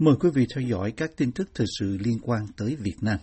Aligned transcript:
Mời 0.00 0.14
quý 0.20 0.28
vị 0.34 0.46
theo 0.54 0.64
dõi 0.68 0.92
các 0.96 1.10
tin 1.16 1.32
tức 1.32 1.48
thời 1.54 1.66
sự 1.78 1.98
liên 2.04 2.18
quan 2.22 2.46
tới 2.56 2.76
Việt 2.80 2.96
Nam. 3.00 3.18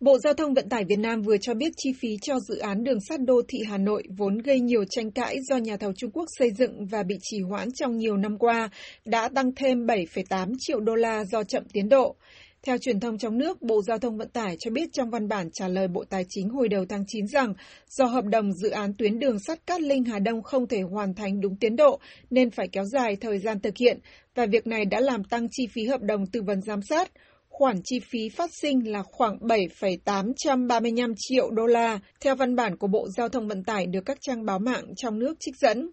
Bộ 0.00 0.18
Giao 0.18 0.34
thông 0.34 0.54
Vận 0.54 0.68
tải 0.68 0.84
Việt 0.88 0.98
Nam 0.98 1.22
vừa 1.22 1.36
cho 1.40 1.54
biết 1.54 1.72
chi 1.76 1.92
phí 2.00 2.08
cho 2.22 2.40
dự 2.40 2.58
án 2.58 2.84
đường 2.84 2.98
sắt 3.08 3.20
đô 3.20 3.42
thị 3.48 3.58
Hà 3.68 3.78
Nội 3.78 4.02
vốn 4.16 4.38
gây 4.38 4.60
nhiều 4.60 4.84
tranh 4.90 5.10
cãi 5.10 5.36
do 5.48 5.56
nhà 5.56 5.76
thầu 5.76 5.92
Trung 5.96 6.10
Quốc 6.10 6.24
xây 6.38 6.50
dựng 6.50 6.86
và 6.86 7.02
bị 7.02 7.14
trì 7.22 7.40
hoãn 7.40 7.68
trong 7.72 7.96
nhiều 7.96 8.16
năm 8.16 8.38
qua 8.38 8.70
đã 9.04 9.28
tăng 9.34 9.50
thêm 9.56 9.78
7,8 9.78 10.54
triệu 10.58 10.80
đô 10.80 10.94
la 10.94 11.24
do 11.24 11.44
chậm 11.44 11.62
tiến 11.72 11.88
độ. 11.88 12.16
Theo 12.62 12.78
truyền 12.78 13.00
thông 13.00 13.18
trong 13.18 13.38
nước, 13.38 13.62
Bộ 13.62 13.82
Giao 13.82 13.98
thông 13.98 14.16
Vận 14.16 14.28
tải 14.28 14.56
cho 14.58 14.70
biết 14.70 14.88
trong 14.92 15.10
văn 15.10 15.28
bản 15.28 15.48
trả 15.52 15.68
lời 15.68 15.88
Bộ 15.88 16.04
Tài 16.04 16.24
chính 16.28 16.48
hồi 16.48 16.68
đầu 16.68 16.84
tháng 16.88 17.04
9 17.06 17.26
rằng 17.26 17.54
do 17.88 18.04
hợp 18.04 18.24
đồng 18.24 18.52
dự 18.52 18.70
án 18.70 18.92
tuyến 18.98 19.18
đường 19.18 19.38
sắt 19.38 19.66
Cát 19.66 19.80
Linh 19.80 20.04
Hà 20.04 20.18
Đông 20.18 20.42
không 20.42 20.66
thể 20.66 20.80
hoàn 20.80 21.14
thành 21.14 21.40
đúng 21.40 21.56
tiến 21.56 21.76
độ 21.76 22.00
nên 22.30 22.50
phải 22.50 22.68
kéo 22.68 22.84
dài 22.84 23.16
thời 23.20 23.38
gian 23.38 23.60
thực 23.60 23.76
hiện 23.76 23.98
và 24.34 24.46
việc 24.46 24.66
này 24.66 24.84
đã 24.84 25.00
làm 25.00 25.24
tăng 25.24 25.48
chi 25.50 25.66
phí 25.72 25.86
hợp 25.86 26.02
đồng 26.02 26.26
tư 26.26 26.42
vấn 26.42 26.62
giám 26.62 26.82
sát. 26.82 27.10
Khoản 27.48 27.80
chi 27.84 28.00
phí 28.10 28.28
phát 28.28 28.50
sinh 28.62 28.92
là 28.92 29.02
khoảng 29.02 29.38
7,835 29.40 31.12
triệu 31.16 31.50
đô 31.50 31.66
la, 31.66 31.98
theo 32.20 32.34
văn 32.34 32.56
bản 32.56 32.76
của 32.76 32.86
Bộ 32.86 33.08
Giao 33.16 33.28
thông 33.28 33.48
Vận 33.48 33.64
tải 33.64 33.86
được 33.86 34.04
các 34.06 34.18
trang 34.20 34.44
báo 34.44 34.58
mạng 34.58 34.84
trong 34.96 35.18
nước 35.18 35.34
trích 35.40 35.54
dẫn. 35.56 35.90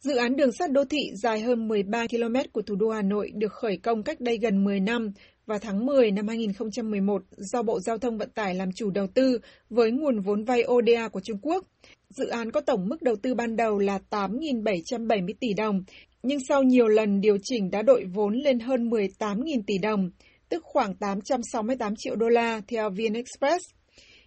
Dự 0.00 0.16
án 0.16 0.36
đường 0.36 0.52
sắt 0.52 0.72
đô 0.72 0.84
thị 0.84 1.10
dài 1.22 1.40
hơn 1.40 1.68
13 1.68 2.06
km 2.06 2.34
của 2.52 2.62
thủ 2.62 2.74
đô 2.74 2.88
Hà 2.88 3.02
Nội 3.02 3.30
được 3.34 3.52
khởi 3.52 3.76
công 3.76 4.02
cách 4.02 4.20
đây 4.20 4.38
gần 4.38 4.64
10 4.64 4.80
năm 4.80 5.10
vào 5.46 5.58
tháng 5.58 5.86
10 5.86 6.10
năm 6.10 6.28
2011 6.28 7.22
do 7.36 7.62
Bộ 7.62 7.80
Giao 7.80 7.98
thông 7.98 8.18
Vận 8.18 8.30
tải 8.30 8.54
làm 8.54 8.72
chủ 8.72 8.90
đầu 8.90 9.06
tư 9.14 9.38
với 9.70 9.90
nguồn 9.90 10.20
vốn 10.20 10.44
vay 10.44 10.64
ODA 10.66 11.08
của 11.08 11.20
Trung 11.20 11.38
Quốc. 11.42 11.64
Dự 12.10 12.26
án 12.26 12.50
có 12.50 12.60
tổng 12.60 12.88
mức 12.88 13.02
đầu 13.02 13.16
tư 13.22 13.34
ban 13.34 13.56
đầu 13.56 13.78
là 13.78 13.98
8.770 14.10 15.34
tỷ 15.40 15.54
đồng, 15.54 15.84
nhưng 16.22 16.38
sau 16.48 16.62
nhiều 16.62 16.88
lần 16.88 17.20
điều 17.20 17.36
chỉnh 17.42 17.70
đã 17.70 17.82
đội 17.82 18.04
vốn 18.14 18.34
lên 18.34 18.60
hơn 18.60 18.90
18.000 18.90 19.62
tỷ 19.66 19.78
đồng, 19.78 20.10
tức 20.48 20.62
khoảng 20.64 20.94
868 20.94 21.94
triệu 21.96 22.16
đô 22.16 22.28
la 22.28 22.60
theo 22.68 22.90
VN 22.90 23.12
Express. 23.14 23.64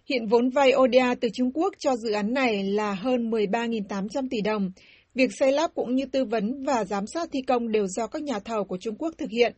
Hiện 0.09 0.27
vốn 0.27 0.49
vay 0.49 0.73
ODA 0.75 1.15
từ 1.21 1.29
Trung 1.33 1.51
Quốc 1.53 1.73
cho 1.79 1.95
dự 1.95 2.11
án 2.11 2.33
này 2.33 2.63
là 2.63 2.93
hơn 2.93 3.29
13.800 3.29 4.27
tỷ 4.31 4.41
đồng. 4.41 4.71
Việc 5.15 5.29
xây 5.39 5.51
lắp 5.51 5.71
cũng 5.75 5.95
như 5.95 6.05
tư 6.05 6.25
vấn 6.25 6.63
và 6.63 6.85
giám 6.85 7.07
sát 7.07 7.29
thi 7.31 7.41
công 7.41 7.71
đều 7.71 7.87
do 7.87 8.07
các 8.07 8.23
nhà 8.23 8.39
thầu 8.39 8.63
của 8.63 8.77
Trung 8.81 8.95
Quốc 8.95 9.13
thực 9.17 9.29
hiện. 9.29 9.55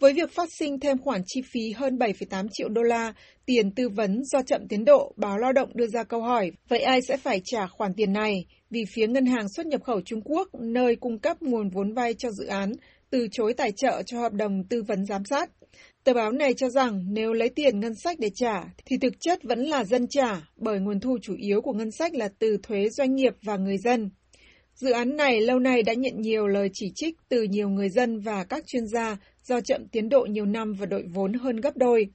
Với 0.00 0.12
việc 0.12 0.32
phát 0.32 0.48
sinh 0.58 0.80
thêm 0.80 0.98
khoản 0.98 1.22
chi 1.26 1.40
phí 1.52 1.72
hơn 1.72 1.96
7,8 1.96 2.46
triệu 2.52 2.68
đô 2.68 2.82
la 2.82 3.14
tiền 3.46 3.70
tư 3.70 3.88
vấn 3.88 4.24
do 4.24 4.42
chậm 4.42 4.68
tiến 4.68 4.84
độ, 4.84 5.12
báo 5.16 5.38
lao 5.38 5.52
động 5.52 5.70
đưa 5.74 5.86
ra 5.86 6.04
câu 6.04 6.22
hỏi, 6.22 6.52
vậy 6.68 6.80
ai 6.80 7.02
sẽ 7.02 7.16
phải 7.16 7.40
trả 7.44 7.66
khoản 7.66 7.94
tiền 7.94 8.12
này? 8.12 8.46
Vì 8.70 8.84
phía 8.94 9.06
ngân 9.06 9.26
hàng 9.26 9.48
xuất 9.48 9.66
nhập 9.66 9.82
khẩu 9.82 10.00
Trung 10.00 10.20
Quốc, 10.24 10.48
nơi 10.60 10.96
cung 10.96 11.18
cấp 11.18 11.42
nguồn 11.42 11.70
vốn 11.70 11.92
vay 11.94 12.14
cho 12.14 12.30
dự 12.30 12.46
án, 12.46 12.72
từ 13.10 13.28
chối 13.32 13.54
tài 13.54 13.72
trợ 13.72 14.02
cho 14.06 14.20
hợp 14.20 14.32
đồng 14.32 14.64
tư 14.64 14.82
vấn 14.82 15.06
giám 15.06 15.24
sát. 15.24 15.50
Tờ 16.04 16.14
báo 16.14 16.32
này 16.32 16.54
cho 16.54 16.68
rằng 16.68 17.04
nếu 17.08 17.32
lấy 17.32 17.48
tiền 17.48 17.80
ngân 17.80 17.94
sách 17.94 18.18
để 18.20 18.28
trả, 18.34 18.64
thì 18.86 18.96
thực 19.00 19.20
chất 19.20 19.42
vẫn 19.42 19.64
là 19.64 19.84
dân 19.84 20.06
trả, 20.08 20.40
bởi 20.56 20.80
nguồn 20.80 21.00
thu 21.00 21.18
chủ 21.22 21.34
yếu 21.38 21.60
của 21.60 21.72
ngân 21.72 21.90
sách 21.90 22.14
là 22.14 22.28
từ 22.38 22.56
thuế 22.62 22.88
doanh 22.88 23.14
nghiệp 23.14 23.32
và 23.42 23.56
người 23.56 23.76
dân. 23.78 24.10
Dự 24.76 24.90
án 24.90 25.16
này 25.16 25.40
lâu 25.40 25.58
nay 25.58 25.82
đã 25.82 25.92
nhận 25.92 26.20
nhiều 26.20 26.46
lời 26.46 26.70
chỉ 26.72 26.92
trích 26.94 27.16
từ 27.28 27.42
nhiều 27.42 27.68
người 27.68 27.88
dân 27.88 28.20
và 28.20 28.44
các 28.44 28.64
chuyên 28.66 28.86
gia 28.86 29.16
do 29.42 29.60
chậm 29.60 29.88
tiến 29.88 30.08
độ 30.08 30.26
nhiều 30.30 30.46
năm 30.46 30.72
và 30.78 30.86
đội 30.86 31.04
vốn 31.14 31.32
hơn 31.32 31.56
gấp 31.56 31.76
đôi. 31.76 32.06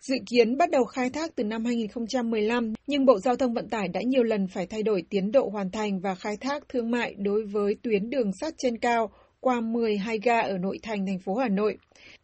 Dự 0.00 0.14
kiến 0.30 0.56
bắt 0.56 0.70
đầu 0.70 0.84
khai 0.84 1.10
thác 1.10 1.36
từ 1.36 1.44
năm 1.44 1.64
2015, 1.64 2.72
nhưng 2.86 3.04
Bộ 3.04 3.18
Giao 3.18 3.36
thông 3.36 3.54
Vận 3.54 3.68
tải 3.68 3.88
đã 3.88 4.00
nhiều 4.06 4.22
lần 4.22 4.46
phải 4.48 4.66
thay 4.66 4.82
đổi 4.82 5.02
tiến 5.10 5.32
độ 5.32 5.48
hoàn 5.48 5.70
thành 5.70 6.00
và 6.00 6.14
khai 6.14 6.36
thác 6.40 6.68
thương 6.68 6.90
mại 6.90 7.14
đối 7.18 7.44
với 7.44 7.76
tuyến 7.82 8.10
đường 8.10 8.30
sắt 8.40 8.54
trên 8.58 8.78
cao 8.78 9.10
qua 9.40 9.60
12 9.60 10.18
ga 10.18 10.40
ở 10.40 10.58
nội 10.58 10.78
thành 10.82 11.06
thành 11.06 11.18
phố 11.24 11.34
Hà 11.34 11.48
Nội. 11.48 11.76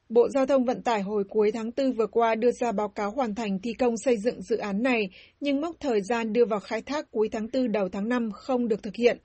Bộ 0.09 0.29
Giao 0.29 0.47
thông 0.47 0.65
Vận 0.65 0.83
tải 0.83 1.03
hồi 1.03 1.25
cuối 1.29 1.51
tháng 1.53 1.71
4 1.77 1.93
vừa 1.93 2.07
qua 2.07 2.35
đưa 2.35 2.51
ra 2.61 2.73
báo 2.73 2.89
cáo 2.89 3.11
hoàn 3.11 3.35
thành 3.35 3.59
thi 3.63 3.73
công 3.73 3.97
xây 3.97 4.17
dựng 4.17 4.43
dự 4.43 4.57
án 4.57 4.83
này, 4.83 5.11
nhưng 5.41 5.61
mốc 5.61 5.77
thời 5.81 6.01
gian 6.01 6.33
đưa 6.33 6.45
vào 6.45 6.61
khai 6.61 6.83
thác 6.83 7.11
cuối 7.11 7.29
tháng 7.33 7.47
4 7.53 7.73
đầu 7.73 7.89
tháng 7.93 8.09
5 8.09 8.31
không 8.33 8.69
được 8.69 8.83
thực 8.83 8.95
hiện. 8.95 9.19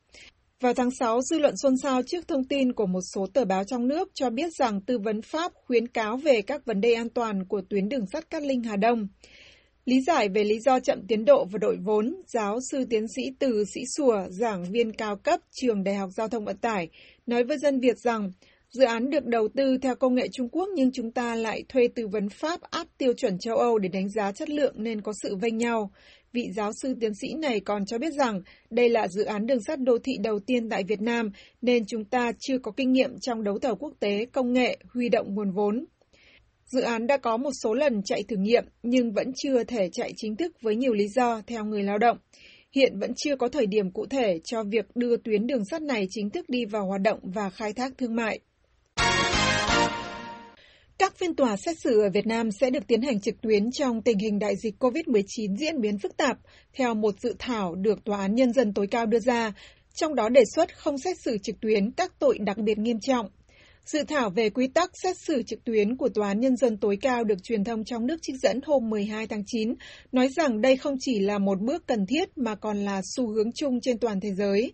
Vào 0.63 0.73
tháng 0.73 0.91
6, 0.91 1.21
dư 1.21 1.39
luận 1.39 1.57
xôn 1.57 1.73
xao 1.83 2.01
trước 2.07 2.27
thông 2.27 2.43
tin 2.43 2.73
của 2.73 2.85
một 2.85 2.99
số 3.15 3.27
tờ 3.33 3.45
báo 3.45 3.63
trong 3.63 3.87
nước 3.87 4.09
cho 4.13 4.29
biết 4.29 4.53
rằng 4.59 4.81
tư 4.81 4.97
vấn 5.03 5.21
Pháp 5.21 5.51
khuyến 5.65 5.87
cáo 5.87 6.17
về 6.17 6.41
các 6.41 6.65
vấn 6.65 6.81
đề 6.81 6.93
an 6.93 7.09
toàn 7.09 7.45
của 7.45 7.61
tuyến 7.69 7.89
đường 7.89 8.05
sắt 8.13 8.29
Cát 8.29 8.43
Linh 8.43 8.63
Hà 8.63 8.75
Đông. 8.75 9.07
Lý 9.85 10.01
giải 10.01 10.29
về 10.29 10.43
lý 10.43 10.59
do 10.59 10.79
chậm 10.79 11.07
tiến 11.07 11.25
độ 11.25 11.45
và 11.51 11.57
đội 11.57 11.77
vốn, 11.85 12.15
giáo 12.27 12.59
sư 12.71 12.85
tiến 12.89 13.05
sĩ 13.15 13.21
Từ 13.39 13.63
Sĩ 13.73 13.81
Sùa, 13.97 14.23
giảng 14.29 14.63
viên 14.71 14.91
cao 14.91 15.15
cấp 15.15 15.39
trường 15.51 15.83
Đại 15.83 15.95
học 15.95 16.09
Giao 16.17 16.27
thông 16.27 16.45
Vận 16.45 16.57
tải, 16.57 16.89
nói 17.25 17.43
với 17.43 17.57
dân 17.57 17.79
Việt 17.79 17.97
rằng 17.97 18.31
dự 18.71 18.83
án 18.83 19.09
được 19.09 19.25
đầu 19.25 19.47
tư 19.55 19.77
theo 19.81 19.95
công 19.95 20.15
nghệ 20.15 20.27
Trung 20.31 20.49
Quốc 20.49 20.69
nhưng 20.75 20.91
chúng 20.91 21.11
ta 21.11 21.35
lại 21.35 21.63
thuê 21.69 21.87
tư 21.95 22.07
vấn 22.07 22.29
Pháp 22.29 22.61
áp 22.61 22.87
tiêu 22.97 23.13
chuẩn 23.17 23.37
châu 23.39 23.57
Âu 23.57 23.79
để 23.79 23.89
đánh 23.89 24.09
giá 24.09 24.31
chất 24.31 24.49
lượng 24.49 24.73
nên 24.77 25.01
có 25.01 25.13
sự 25.23 25.35
vênh 25.35 25.57
nhau. 25.57 25.91
Vị 26.33 26.43
giáo 26.55 26.71
sư 26.81 26.95
tiến 26.99 27.11
sĩ 27.21 27.33
này 27.33 27.59
còn 27.59 27.85
cho 27.85 27.97
biết 27.97 28.13
rằng 28.13 28.41
đây 28.69 28.89
là 28.89 29.07
dự 29.07 29.23
án 29.23 29.45
đường 29.45 29.63
sắt 29.67 29.79
đô 29.79 29.97
thị 30.03 30.13
đầu 30.23 30.39
tiên 30.39 30.69
tại 30.69 30.83
Việt 30.87 31.01
Nam 31.01 31.31
nên 31.61 31.83
chúng 31.87 32.05
ta 32.05 32.31
chưa 32.39 32.57
có 32.57 32.71
kinh 32.71 32.91
nghiệm 32.91 33.19
trong 33.19 33.43
đấu 33.43 33.59
thầu 33.59 33.75
quốc 33.75 33.93
tế, 33.99 34.25
công 34.25 34.53
nghệ, 34.53 34.77
huy 34.93 35.09
động 35.09 35.35
nguồn 35.35 35.51
vốn. 35.51 35.85
Dự 36.65 36.81
án 36.81 37.07
đã 37.07 37.17
có 37.17 37.37
một 37.37 37.51
số 37.63 37.73
lần 37.73 38.01
chạy 38.05 38.23
thử 38.27 38.35
nghiệm 38.35 38.63
nhưng 38.83 39.11
vẫn 39.11 39.31
chưa 39.35 39.63
thể 39.63 39.89
chạy 39.91 40.13
chính 40.17 40.35
thức 40.35 40.61
với 40.61 40.75
nhiều 40.75 40.93
lý 40.93 41.07
do 41.07 41.41
theo 41.47 41.65
người 41.65 41.83
lao 41.83 41.97
động. 41.97 42.17
Hiện 42.75 42.99
vẫn 42.99 43.11
chưa 43.17 43.35
có 43.35 43.49
thời 43.49 43.65
điểm 43.65 43.91
cụ 43.91 44.05
thể 44.05 44.39
cho 44.43 44.63
việc 44.63 44.85
đưa 44.95 45.17
tuyến 45.17 45.47
đường 45.47 45.65
sắt 45.71 45.81
này 45.81 46.05
chính 46.09 46.29
thức 46.29 46.49
đi 46.49 46.65
vào 46.65 46.85
hoạt 46.85 47.01
động 47.01 47.19
và 47.23 47.49
khai 47.49 47.73
thác 47.73 47.97
thương 47.97 48.15
mại. 48.15 48.39
Các 50.99 51.17
phiên 51.17 51.35
tòa 51.35 51.57
xét 51.57 51.79
xử 51.79 52.01
ở 52.01 52.09
Việt 52.09 52.27
Nam 52.27 52.51
sẽ 52.51 52.69
được 52.69 52.87
tiến 52.87 53.01
hành 53.01 53.21
trực 53.21 53.41
tuyến 53.41 53.71
trong 53.71 54.01
tình 54.01 54.19
hình 54.19 54.39
đại 54.39 54.55
dịch 54.63 54.75
COVID-19 54.79 55.55
diễn 55.57 55.81
biến 55.81 55.97
phức 55.99 56.17
tạp, 56.17 56.37
theo 56.73 56.93
một 56.93 57.19
dự 57.19 57.35
thảo 57.39 57.75
được 57.75 58.03
Tòa 58.03 58.17
án 58.17 58.35
Nhân 58.35 58.53
dân 58.53 58.73
tối 58.73 58.87
cao 58.87 59.05
đưa 59.05 59.19
ra, 59.19 59.53
trong 59.93 60.15
đó 60.15 60.29
đề 60.29 60.41
xuất 60.55 60.77
không 60.77 60.97
xét 60.97 61.17
xử 61.25 61.37
trực 61.43 61.55
tuyến 61.61 61.91
các 61.91 62.13
tội 62.19 62.37
đặc 62.39 62.57
biệt 62.57 62.77
nghiêm 62.77 62.99
trọng. 62.99 63.29
Dự 63.85 64.03
thảo 64.03 64.29
về 64.29 64.49
quy 64.49 64.67
tắc 64.67 64.91
xét 65.03 65.15
xử 65.27 65.43
trực 65.43 65.63
tuyến 65.63 65.97
của 65.97 66.09
Tòa 66.09 66.27
án 66.27 66.39
Nhân 66.39 66.57
dân 66.57 66.77
tối 66.77 66.97
cao 67.01 67.23
được 67.23 67.43
truyền 67.43 67.63
thông 67.63 67.83
trong 67.85 68.07
nước 68.07 68.17
trích 68.21 68.35
dẫn 68.41 68.59
hôm 68.65 68.89
12 68.89 69.27
tháng 69.27 69.43
9, 69.45 69.73
nói 70.11 70.29
rằng 70.37 70.61
đây 70.61 70.77
không 70.77 70.95
chỉ 70.99 71.19
là 71.19 71.37
một 71.37 71.61
bước 71.61 71.87
cần 71.87 72.05
thiết 72.05 72.37
mà 72.37 72.55
còn 72.55 72.77
là 72.77 73.01
xu 73.15 73.27
hướng 73.27 73.51
chung 73.51 73.79
trên 73.81 73.97
toàn 73.97 74.19
thế 74.19 74.29
giới. 74.33 74.73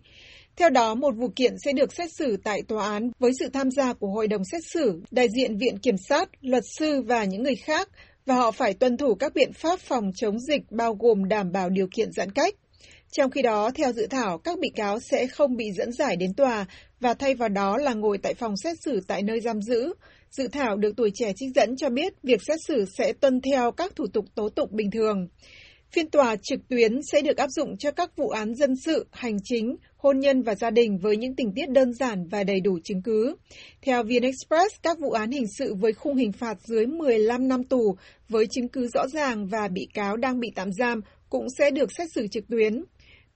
Theo 0.56 0.70
đó, 0.70 0.94
một 0.94 1.14
vụ 1.16 1.28
kiện 1.36 1.54
sẽ 1.64 1.72
được 1.72 1.94
xét 1.94 2.12
xử 2.12 2.36
tại 2.44 2.62
tòa 2.68 2.88
án 2.88 3.10
với 3.18 3.30
sự 3.40 3.48
tham 3.52 3.70
gia 3.70 3.92
của 3.92 4.08
hội 4.08 4.28
đồng 4.28 4.42
xét 4.52 4.62
xử, 4.72 5.00
đại 5.10 5.28
diện 5.36 5.56
viện 5.56 5.78
kiểm 5.78 5.96
sát, 6.08 6.28
luật 6.40 6.62
sư 6.78 7.02
và 7.02 7.24
những 7.24 7.42
người 7.42 7.56
khác, 7.56 7.88
và 8.26 8.34
họ 8.34 8.50
phải 8.50 8.74
tuân 8.74 8.96
thủ 8.96 9.14
các 9.14 9.34
biện 9.34 9.52
pháp 9.52 9.80
phòng 9.80 10.10
chống 10.16 10.40
dịch 10.40 10.62
bao 10.70 10.94
gồm 10.94 11.28
đảm 11.28 11.52
bảo 11.52 11.70
điều 11.70 11.86
kiện 11.94 12.12
giãn 12.12 12.32
cách. 12.32 12.54
Trong 13.12 13.30
khi 13.30 13.42
đó, 13.42 13.70
theo 13.74 13.92
dự 13.92 14.06
thảo, 14.10 14.38
các 14.38 14.58
bị 14.58 14.68
cáo 14.74 14.98
sẽ 15.00 15.26
không 15.26 15.56
bị 15.56 15.72
dẫn 15.72 15.92
giải 15.92 16.16
đến 16.16 16.34
tòa 16.34 16.66
và 17.00 17.14
thay 17.14 17.34
vào 17.34 17.48
đó 17.48 17.76
là 17.76 17.94
ngồi 17.94 18.18
tại 18.18 18.34
phòng 18.34 18.56
xét 18.56 18.76
xử 18.84 19.00
tại 19.06 19.22
nơi 19.22 19.40
giam 19.40 19.62
giữ. 19.62 19.92
Dự 20.30 20.48
thảo 20.48 20.76
được 20.76 20.92
tuổi 20.96 21.10
trẻ 21.14 21.32
trích 21.36 21.54
dẫn 21.54 21.76
cho 21.76 21.90
biết 21.90 22.12
việc 22.22 22.40
xét 22.48 22.58
xử 22.68 22.84
sẽ 22.98 23.12
tuân 23.12 23.40
theo 23.40 23.70
các 23.70 23.96
thủ 23.96 24.06
tục 24.12 24.24
tố 24.34 24.48
tụng 24.48 24.70
bình 24.72 24.90
thường. 24.90 25.28
Phiên 25.96 26.10
tòa 26.10 26.36
trực 26.42 26.68
tuyến 26.68 27.00
sẽ 27.12 27.20
được 27.20 27.36
áp 27.36 27.48
dụng 27.50 27.76
cho 27.76 27.90
các 27.90 28.16
vụ 28.16 28.28
án 28.28 28.54
dân 28.54 28.74
sự, 28.84 29.06
hành 29.10 29.36
chính, 29.44 29.76
hôn 29.96 30.18
nhân 30.18 30.42
và 30.42 30.54
gia 30.54 30.70
đình 30.70 30.98
với 30.98 31.16
những 31.16 31.36
tình 31.36 31.52
tiết 31.54 31.70
đơn 31.70 31.94
giản 31.94 32.28
và 32.28 32.44
đầy 32.44 32.60
đủ 32.60 32.78
chứng 32.84 33.02
cứ. 33.02 33.36
Theo 33.82 34.02
VnExpress, 34.02 34.82
các 34.82 34.98
vụ 35.00 35.10
án 35.10 35.30
hình 35.30 35.46
sự 35.58 35.74
với 35.74 35.92
khung 35.92 36.16
hình 36.16 36.32
phạt 36.32 36.58
dưới 36.64 36.86
15 36.86 37.48
năm 37.48 37.64
tù 37.64 37.96
với 38.28 38.46
chứng 38.46 38.68
cứ 38.68 38.88
rõ 38.88 39.08
ràng 39.08 39.46
và 39.46 39.68
bị 39.68 39.88
cáo 39.94 40.16
đang 40.16 40.40
bị 40.40 40.48
tạm 40.54 40.72
giam 40.72 41.00
cũng 41.30 41.46
sẽ 41.58 41.70
được 41.70 41.90
xét 41.98 42.08
xử 42.14 42.26
trực 42.26 42.48
tuyến. 42.48 42.84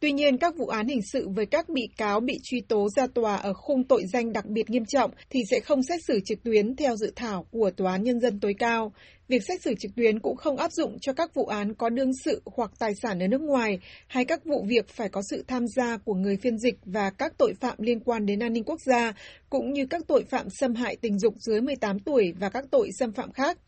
Tuy 0.01 0.13
nhiên, 0.13 0.39
các 0.39 0.57
vụ 0.57 0.67
án 0.67 0.89
hình 0.89 1.03
sự 1.13 1.29
với 1.29 1.47
các 1.47 1.69
bị 1.69 1.89
cáo 1.97 2.21
bị 2.21 2.39
truy 2.43 2.61
tố 2.61 2.89
ra 2.89 3.07
tòa 3.15 3.37
ở 3.37 3.53
khung 3.53 3.85
tội 3.85 4.03
danh 4.13 4.33
đặc 4.33 4.47
biệt 4.47 4.71
nghiêm 4.71 4.85
trọng 4.85 5.11
thì 5.31 5.41
sẽ 5.51 5.61
không 5.61 5.83
xét 5.83 6.01
xử 6.05 6.21
trực 6.25 6.43
tuyến 6.43 6.77
theo 6.77 6.97
dự 6.97 7.13
thảo 7.17 7.47
của 7.51 7.71
Tòa 7.77 7.93
án 7.93 8.03
Nhân 8.03 8.21
dân 8.21 8.41
tối 8.41 8.55
cao. 8.59 8.93
Việc 9.29 9.43
xét 9.49 9.63
xử 9.63 9.75
trực 9.81 9.91
tuyến 9.97 10.21
cũng 10.21 10.37
không 10.37 10.57
áp 10.57 10.73
dụng 10.73 10.99
cho 11.01 11.13
các 11.13 11.35
vụ 11.35 11.47
án 11.47 11.75
có 11.75 11.89
đương 11.89 12.11
sự 12.25 12.43
hoặc 12.47 12.71
tài 12.79 12.95
sản 13.03 13.23
ở 13.23 13.27
nước 13.27 13.41
ngoài 13.41 13.79
hay 14.07 14.25
các 14.25 14.45
vụ 14.45 14.65
việc 14.69 14.89
phải 14.89 15.09
có 15.09 15.23
sự 15.31 15.45
tham 15.49 15.67
gia 15.77 15.97
của 15.97 16.15
người 16.15 16.37
phiên 16.37 16.59
dịch 16.59 16.79
và 16.85 17.11
các 17.11 17.39
tội 17.39 17.55
phạm 17.61 17.75
liên 17.79 18.01
quan 18.01 18.27
đến 18.27 18.43
an 18.43 18.53
ninh 18.53 18.65
quốc 18.65 18.81
gia, 18.81 19.13
cũng 19.51 19.73
như 19.73 19.87
các 19.87 20.03
tội 20.09 20.25
phạm 20.31 20.47
xâm 20.51 20.75
hại 20.75 20.97
tình 20.97 21.19
dục 21.19 21.35
dưới 21.39 21.61
18 21.61 21.99
tuổi 21.99 22.35
và 22.41 22.49
các 22.49 22.65
tội 22.71 22.91
xâm 22.99 23.13
phạm 23.13 23.33
khác. 23.33 23.59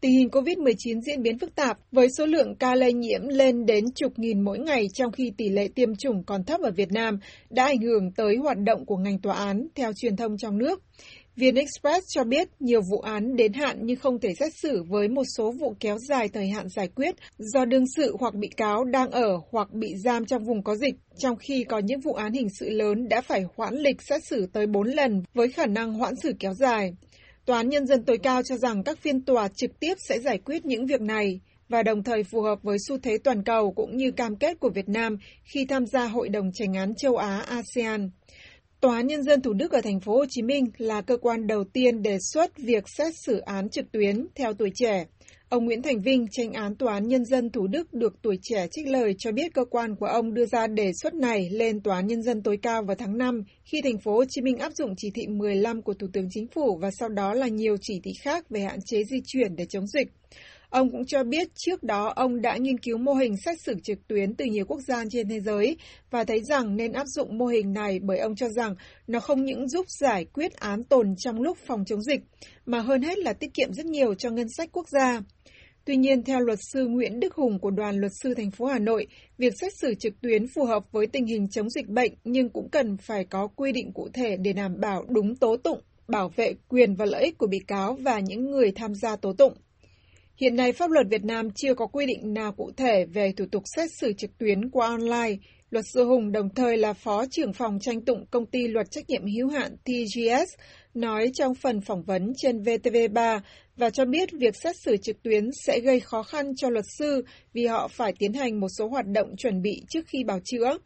Tình 0.00 0.12
hình 0.12 0.28
COVID-19 0.28 1.00
diễn 1.00 1.22
biến 1.22 1.38
phức 1.38 1.54
tạp 1.54 1.78
với 1.92 2.08
số 2.18 2.26
lượng 2.26 2.54
ca 2.58 2.74
lây 2.74 2.92
nhiễm 2.92 3.28
lên 3.28 3.66
đến 3.66 3.84
chục 3.94 4.12
nghìn 4.16 4.40
mỗi 4.40 4.58
ngày 4.58 4.86
trong 4.94 5.12
khi 5.12 5.32
tỷ 5.36 5.48
lệ 5.48 5.68
tiêm 5.74 5.94
chủng 5.94 6.24
còn 6.24 6.44
thấp 6.44 6.60
ở 6.60 6.70
Việt 6.70 6.92
Nam 6.92 7.18
đã 7.50 7.64
ảnh 7.64 7.80
hưởng 7.80 8.12
tới 8.16 8.36
hoạt 8.36 8.58
động 8.58 8.86
của 8.86 8.96
ngành 8.96 9.18
tòa 9.18 9.34
án, 9.34 9.68
theo 9.74 9.92
truyền 9.96 10.16
thông 10.16 10.36
trong 10.38 10.58
nước. 10.58 10.82
VnExpress 11.36 12.06
cho 12.08 12.24
biết 12.24 12.48
nhiều 12.60 12.80
vụ 12.90 13.00
án 13.00 13.36
đến 13.36 13.52
hạn 13.52 13.78
nhưng 13.82 13.96
không 13.96 14.20
thể 14.20 14.28
xét 14.40 14.52
xử 14.54 14.82
với 14.88 15.08
một 15.08 15.22
số 15.36 15.52
vụ 15.60 15.74
kéo 15.80 15.98
dài 16.08 16.28
thời 16.28 16.48
hạn 16.48 16.68
giải 16.68 16.88
quyết 16.88 17.14
do 17.38 17.64
đương 17.64 17.84
sự 17.96 18.16
hoặc 18.20 18.34
bị 18.34 18.48
cáo 18.56 18.84
đang 18.84 19.10
ở 19.10 19.40
hoặc 19.50 19.72
bị 19.72 19.88
giam 20.04 20.24
trong 20.24 20.44
vùng 20.44 20.62
có 20.62 20.76
dịch, 20.76 20.94
trong 21.18 21.36
khi 21.36 21.64
có 21.64 21.78
những 21.78 22.00
vụ 22.00 22.12
án 22.12 22.32
hình 22.32 22.48
sự 22.60 22.70
lớn 22.70 23.08
đã 23.08 23.20
phải 23.20 23.44
hoãn 23.56 23.74
lịch 23.74 24.02
xét 24.02 24.24
xử 24.24 24.46
tới 24.52 24.66
4 24.66 24.86
lần 24.86 25.22
với 25.34 25.48
khả 25.48 25.66
năng 25.66 25.92
hoãn 25.92 26.14
xử 26.22 26.32
kéo 26.40 26.52
dài. 26.54 26.92
Tòa 27.48 27.56
án 27.56 27.68
Nhân 27.68 27.86
dân 27.86 28.04
tối 28.04 28.18
cao 28.18 28.42
cho 28.42 28.56
rằng 28.56 28.82
các 28.82 28.98
phiên 28.98 29.24
tòa 29.24 29.48
trực 29.48 29.80
tiếp 29.80 29.94
sẽ 30.08 30.18
giải 30.18 30.38
quyết 30.38 30.66
những 30.66 30.86
việc 30.86 31.00
này 31.00 31.40
và 31.68 31.82
đồng 31.82 32.02
thời 32.02 32.24
phù 32.24 32.40
hợp 32.42 32.58
với 32.62 32.78
xu 32.88 32.98
thế 32.98 33.18
toàn 33.24 33.42
cầu 33.44 33.72
cũng 33.72 33.96
như 33.96 34.10
cam 34.10 34.36
kết 34.36 34.60
của 34.60 34.70
Việt 34.70 34.88
Nam 34.88 35.16
khi 35.44 35.66
tham 35.68 35.86
gia 35.86 36.06
Hội 36.06 36.28
đồng 36.28 36.50
Tranh 36.54 36.74
án 36.74 36.94
châu 36.94 37.16
Á 37.16 37.44
ASEAN. 37.48 38.10
Tòa 38.80 38.96
án 38.96 39.06
Nhân 39.06 39.22
dân 39.22 39.40
Thủ 39.40 39.52
Đức 39.52 39.72
ở 39.72 39.80
thành 39.80 40.00
phố 40.00 40.16
Hồ 40.16 40.24
Chí 40.28 40.42
Minh 40.42 40.64
là 40.78 41.00
cơ 41.00 41.16
quan 41.16 41.46
đầu 41.46 41.64
tiên 41.64 42.02
đề 42.02 42.18
xuất 42.32 42.58
việc 42.58 42.84
xét 42.98 43.14
xử 43.26 43.38
án 43.38 43.68
trực 43.68 43.92
tuyến 43.92 44.26
theo 44.34 44.52
tuổi 44.52 44.70
trẻ. 44.74 45.04
Ông 45.50 45.64
Nguyễn 45.64 45.82
Thành 45.82 46.00
Vinh, 46.00 46.26
tranh 46.30 46.52
án 46.52 46.74
Tòa 46.76 46.94
án 46.94 47.08
Nhân 47.08 47.24
dân 47.24 47.50
Thủ 47.50 47.66
Đức 47.66 47.94
được 47.94 48.22
tuổi 48.22 48.38
trẻ 48.42 48.66
trích 48.70 48.86
lời 48.86 49.14
cho 49.18 49.32
biết 49.32 49.54
cơ 49.54 49.64
quan 49.64 49.96
của 49.96 50.06
ông 50.06 50.34
đưa 50.34 50.46
ra 50.46 50.66
đề 50.66 50.90
xuất 51.02 51.14
này 51.14 51.48
lên 51.50 51.80
Tòa 51.80 51.96
án 51.96 52.06
Nhân 52.06 52.22
dân 52.22 52.42
tối 52.42 52.58
cao 52.62 52.82
vào 52.82 52.96
tháng 52.96 53.18
5 53.18 53.42
khi 53.64 53.82
thành 53.82 53.98
phố 54.04 54.12
Hồ 54.12 54.24
Chí 54.28 54.40
Minh 54.40 54.58
áp 54.58 54.72
dụng 54.72 54.94
chỉ 54.96 55.10
thị 55.14 55.26
15 55.26 55.82
của 55.82 55.94
Thủ 55.94 56.06
tướng 56.12 56.28
Chính 56.30 56.46
phủ 56.54 56.78
và 56.82 56.90
sau 56.90 57.08
đó 57.08 57.34
là 57.34 57.48
nhiều 57.48 57.76
chỉ 57.80 58.00
thị 58.04 58.10
khác 58.22 58.50
về 58.50 58.60
hạn 58.60 58.78
chế 58.86 59.04
di 59.04 59.16
chuyển 59.26 59.56
để 59.56 59.64
chống 59.68 59.86
dịch. 59.86 60.08
Ông 60.70 60.92
cũng 60.92 61.06
cho 61.06 61.24
biết 61.24 61.48
trước 61.54 61.82
đó 61.82 62.12
ông 62.16 62.40
đã 62.40 62.56
nghiên 62.56 62.78
cứu 62.78 62.98
mô 62.98 63.14
hình 63.14 63.36
xét 63.36 63.60
xử 63.60 63.74
trực 63.82 64.08
tuyến 64.08 64.34
từ 64.34 64.44
nhiều 64.44 64.64
quốc 64.64 64.80
gia 64.80 65.04
trên 65.10 65.28
thế 65.28 65.40
giới 65.40 65.76
và 66.10 66.24
thấy 66.24 66.40
rằng 66.44 66.76
nên 66.76 66.92
áp 66.92 67.06
dụng 67.06 67.38
mô 67.38 67.46
hình 67.46 67.72
này 67.72 67.98
bởi 68.02 68.18
ông 68.18 68.36
cho 68.36 68.48
rằng 68.48 68.74
nó 69.06 69.20
không 69.20 69.44
những 69.44 69.68
giúp 69.68 69.86
giải 70.00 70.24
quyết 70.24 70.52
án 70.56 70.84
tồn 70.84 71.14
trong 71.18 71.40
lúc 71.40 71.58
phòng 71.66 71.84
chống 71.84 72.02
dịch, 72.02 72.20
mà 72.66 72.80
hơn 72.80 73.02
hết 73.02 73.18
là 73.18 73.32
tiết 73.32 73.54
kiệm 73.54 73.72
rất 73.72 73.86
nhiều 73.86 74.14
cho 74.14 74.30
ngân 74.30 74.48
sách 74.56 74.68
quốc 74.72 74.88
gia. 74.88 75.20
Tuy 75.84 75.96
nhiên, 75.96 76.22
theo 76.22 76.40
luật 76.40 76.58
sư 76.72 76.86
Nguyễn 76.86 77.20
Đức 77.20 77.34
Hùng 77.34 77.58
của 77.58 77.70
đoàn 77.70 78.00
luật 78.00 78.12
sư 78.22 78.34
thành 78.34 78.50
phố 78.50 78.66
Hà 78.66 78.78
Nội, 78.78 79.06
việc 79.38 79.52
xét 79.60 79.72
xử 79.74 79.94
trực 79.94 80.20
tuyến 80.20 80.46
phù 80.54 80.64
hợp 80.64 80.92
với 80.92 81.06
tình 81.06 81.26
hình 81.26 81.48
chống 81.50 81.70
dịch 81.70 81.88
bệnh 81.88 82.12
nhưng 82.24 82.48
cũng 82.48 82.68
cần 82.70 82.96
phải 82.96 83.24
có 83.24 83.46
quy 83.46 83.72
định 83.72 83.92
cụ 83.92 84.08
thể 84.14 84.36
để 84.36 84.52
đảm 84.52 84.80
bảo 84.80 85.04
đúng 85.08 85.36
tố 85.36 85.56
tụng, 85.56 85.80
bảo 86.08 86.32
vệ 86.36 86.54
quyền 86.68 86.94
và 86.94 87.04
lợi 87.04 87.24
ích 87.24 87.38
của 87.38 87.46
bị 87.46 87.58
cáo 87.66 87.94
và 88.00 88.20
những 88.20 88.50
người 88.50 88.72
tham 88.72 88.94
gia 88.94 89.16
tố 89.16 89.32
tụng. 89.32 89.52
Hiện 90.40 90.56
nay, 90.56 90.72
pháp 90.72 90.90
luật 90.90 91.06
Việt 91.10 91.24
Nam 91.24 91.50
chưa 91.54 91.74
có 91.74 91.86
quy 91.86 92.06
định 92.06 92.34
nào 92.34 92.52
cụ 92.52 92.70
thể 92.76 93.04
về 93.04 93.32
thủ 93.36 93.44
tục 93.52 93.62
xét 93.76 93.90
xử 94.00 94.12
trực 94.12 94.38
tuyến 94.38 94.70
qua 94.70 94.86
online. 94.86 95.36
Luật 95.70 95.84
sư 95.94 96.04
Hùng 96.04 96.32
đồng 96.32 96.54
thời 96.54 96.76
là 96.76 96.92
phó 96.92 97.24
trưởng 97.30 97.52
phòng 97.52 97.78
tranh 97.80 98.00
tụng 98.00 98.26
công 98.30 98.46
ty 98.46 98.68
luật 98.68 98.86
trách 98.90 99.10
nhiệm 99.10 99.22
hữu 99.26 99.48
hạn 99.48 99.76
TGS 99.84 100.60
nói 100.94 101.30
trong 101.34 101.54
phần 101.54 101.80
phỏng 101.80 102.02
vấn 102.02 102.32
trên 102.36 102.62
VTV3 102.62 103.40
và 103.76 103.90
cho 103.90 104.04
biết 104.04 104.28
việc 104.32 104.56
xét 104.56 104.76
xử 104.84 104.96
trực 104.96 105.22
tuyến 105.22 105.50
sẽ 105.66 105.80
gây 105.80 106.00
khó 106.00 106.22
khăn 106.22 106.56
cho 106.56 106.70
luật 106.70 106.84
sư 106.98 107.24
vì 107.52 107.66
họ 107.66 107.88
phải 107.88 108.12
tiến 108.18 108.32
hành 108.32 108.60
một 108.60 108.68
số 108.78 108.88
hoạt 108.88 109.06
động 109.06 109.36
chuẩn 109.36 109.62
bị 109.62 109.82
trước 109.88 110.06
khi 110.06 110.24
bào 110.24 110.40
chữa. 110.44 110.78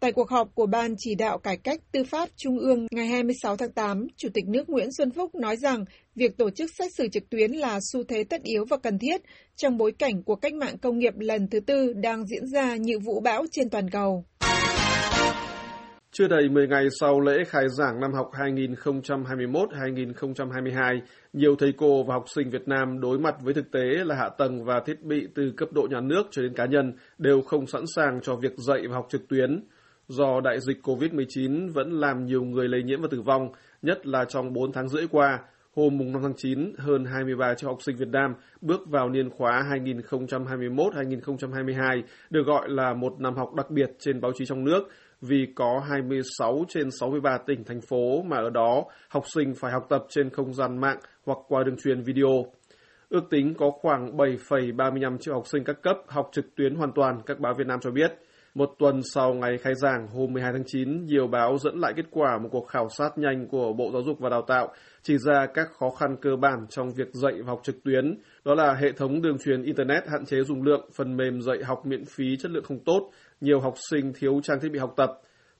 Tại 0.00 0.12
cuộc 0.12 0.30
họp 0.30 0.54
của 0.54 0.66
Ban 0.66 0.94
chỉ 0.98 1.14
đạo 1.14 1.38
cải 1.38 1.56
cách 1.56 1.80
tư 1.92 2.04
pháp 2.04 2.28
Trung 2.36 2.58
ương 2.58 2.86
ngày 2.90 3.06
26 3.06 3.56
tháng 3.56 3.72
8, 3.72 4.06
Chủ 4.16 4.28
tịch 4.34 4.44
nước 4.48 4.68
Nguyễn 4.68 4.88
Xuân 4.98 5.10
Phúc 5.10 5.34
nói 5.34 5.56
rằng 5.56 5.84
việc 6.14 6.38
tổ 6.38 6.50
chức 6.50 6.70
xét 6.78 6.90
xử 6.98 7.08
trực 7.08 7.30
tuyến 7.30 7.50
là 7.50 7.78
xu 7.92 8.04
thế 8.08 8.24
tất 8.24 8.42
yếu 8.42 8.64
và 8.70 8.76
cần 8.76 8.98
thiết 8.98 9.20
trong 9.56 9.76
bối 9.76 9.92
cảnh 9.98 10.22
của 10.22 10.36
cách 10.36 10.54
mạng 10.54 10.78
công 10.78 10.98
nghiệp 10.98 11.14
lần 11.18 11.48
thứ 11.50 11.60
tư 11.60 11.92
đang 11.92 12.26
diễn 12.26 12.46
ra 12.46 12.76
như 12.76 12.98
vũ 12.98 13.20
bão 13.20 13.44
trên 13.52 13.70
toàn 13.70 13.90
cầu. 13.90 14.24
Chưa 16.16 16.28
đầy 16.28 16.48
10 16.48 16.68
ngày 16.68 16.86
sau 17.00 17.20
lễ 17.20 17.44
khai 17.46 17.68
giảng 17.68 18.00
năm 18.00 18.12
học 18.12 18.30
2021-2022, 18.32 21.00
nhiều 21.32 21.56
thầy 21.58 21.72
cô 21.76 22.02
và 22.02 22.14
học 22.14 22.24
sinh 22.34 22.50
Việt 22.50 22.68
Nam 22.68 23.00
đối 23.00 23.18
mặt 23.18 23.34
với 23.42 23.54
thực 23.54 23.70
tế 23.72 24.04
là 24.04 24.16
hạ 24.16 24.28
tầng 24.38 24.64
và 24.64 24.80
thiết 24.86 25.02
bị 25.02 25.28
từ 25.34 25.52
cấp 25.56 25.68
độ 25.72 25.86
nhà 25.90 26.00
nước 26.00 26.22
cho 26.30 26.42
đến 26.42 26.54
cá 26.54 26.66
nhân 26.66 26.92
đều 27.18 27.42
không 27.42 27.66
sẵn 27.66 27.82
sàng 27.96 28.20
cho 28.22 28.36
việc 28.36 28.52
dạy 28.56 28.82
và 28.88 28.94
học 28.94 29.06
trực 29.10 29.28
tuyến. 29.28 29.64
Do 30.08 30.40
đại 30.44 30.60
dịch 30.60 30.76
COVID-19 30.82 31.72
vẫn 31.72 31.92
làm 31.92 32.24
nhiều 32.24 32.42
người 32.42 32.68
lây 32.68 32.82
nhiễm 32.82 33.02
và 33.02 33.08
tử 33.10 33.20
vong, 33.20 33.48
nhất 33.82 34.06
là 34.06 34.24
trong 34.24 34.52
4 34.52 34.72
tháng 34.72 34.88
rưỡi 34.88 35.06
qua, 35.10 35.38
hôm 35.76 35.98
5 35.98 36.22
tháng 36.22 36.34
9, 36.36 36.72
hơn 36.78 37.04
23 37.04 37.54
triệu 37.54 37.70
học 37.70 37.82
sinh 37.82 37.96
Việt 37.96 38.08
Nam 38.08 38.34
bước 38.60 38.80
vào 38.86 39.08
niên 39.08 39.30
khóa 39.30 39.64
2021-2022, 39.70 42.02
được 42.30 42.46
gọi 42.46 42.68
là 42.68 42.94
một 42.94 43.20
năm 43.20 43.34
học 43.34 43.54
đặc 43.54 43.70
biệt 43.70 43.90
trên 43.98 44.20
báo 44.20 44.32
chí 44.34 44.46
trong 44.46 44.64
nước 44.64 44.88
vì 45.20 45.46
có 45.54 45.82
26 45.88 46.64
trên 46.68 46.90
63 47.00 47.38
tỉnh, 47.46 47.64
thành 47.64 47.80
phố 47.80 48.22
mà 48.22 48.36
ở 48.36 48.50
đó 48.50 48.84
học 49.08 49.24
sinh 49.34 49.54
phải 49.54 49.72
học 49.72 49.86
tập 49.88 50.04
trên 50.08 50.30
không 50.30 50.54
gian 50.54 50.80
mạng 50.80 50.98
hoặc 51.26 51.38
qua 51.48 51.64
đường 51.64 51.76
truyền 51.84 52.02
video. 52.02 52.44
Ước 53.08 53.24
tính 53.30 53.54
có 53.54 53.70
khoảng 53.70 54.16
7,35 54.16 55.18
triệu 55.18 55.34
học 55.34 55.46
sinh 55.46 55.64
các 55.64 55.82
cấp 55.82 55.96
học 56.06 56.28
trực 56.32 56.54
tuyến 56.56 56.74
hoàn 56.74 56.92
toàn, 56.92 57.20
các 57.26 57.40
báo 57.40 57.54
Việt 57.58 57.66
Nam 57.66 57.78
cho 57.82 57.90
biết. 57.90 58.12
Một 58.54 58.70
tuần 58.78 59.00
sau 59.14 59.34
ngày 59.34 59.58
khai 59.58 59.74
giảng 59.74 60.06
hôm 60.08 60.32
12 60.32 60.52
tháng 60.52 60.64
9, 60.66 61.04
nhiều 61.04 61.26
báo 61.26 61.58
dẫn 61.58 61.78
lại 61.78 61.92
kết 61.96 62.04
quả 62.10 62.38
một 62.38 62.48
cuộc 62.52 62.68
khảo 62.68 62.88
sát 62.88 63.18
nhanh 63.18 63.46
của 63.48 63.72
Bộ 63.72 63.90
Giáo 63.92 64.02
dục 64.02 64.18
và 64.20 64.28
Đào 64.28 64.42
tạo 64.42 64.68
chỉ 65.02 65.18
ra 65.18 65.46
các 65.54 65.68
khó 65.78 65.90
khăn 65.90 66.16
cơ 66.20 66.30
bản 66.36 66.66
trong 66.68 66.90
việc 66.90 67.08
dạy 67.12 67.32
và 67.32 67.46
học 67.46 67.60
trực 67.62 67.84
tuyến. 67.84 68.18
Đó 68.44 68.54
là 68.54 68.74
hệ 68.74 68.92
thống 68.92 69.22
đường 69.22 69.38
truyền 69.38 69.62
Internet 69.62 70.08
hạn 70.08 70.24
chế 70.26 70.42
dùng 70.42 70.62
lượng, 70.62 70.88
phần 70.96 71.16
mềm 71.16 71.40
dạy 71.40 71.58
học 71.64 71.86
miễn 71.86 72.04
phí 72.04 72.36
chất 72.36 72.50
lượng 72.50 72.64
không 72.64 72.84
tốt, 72.84 73.10
nhiều 73.40 73.60
học 73.60 73.74
sinh 73.90 74.12
thiếu 74.18 74.40
trang 74.42 74.60
thiết 74.60 74.72
bị 74.72 74.78
học 74.78 74.92
tập. 74.96 75.10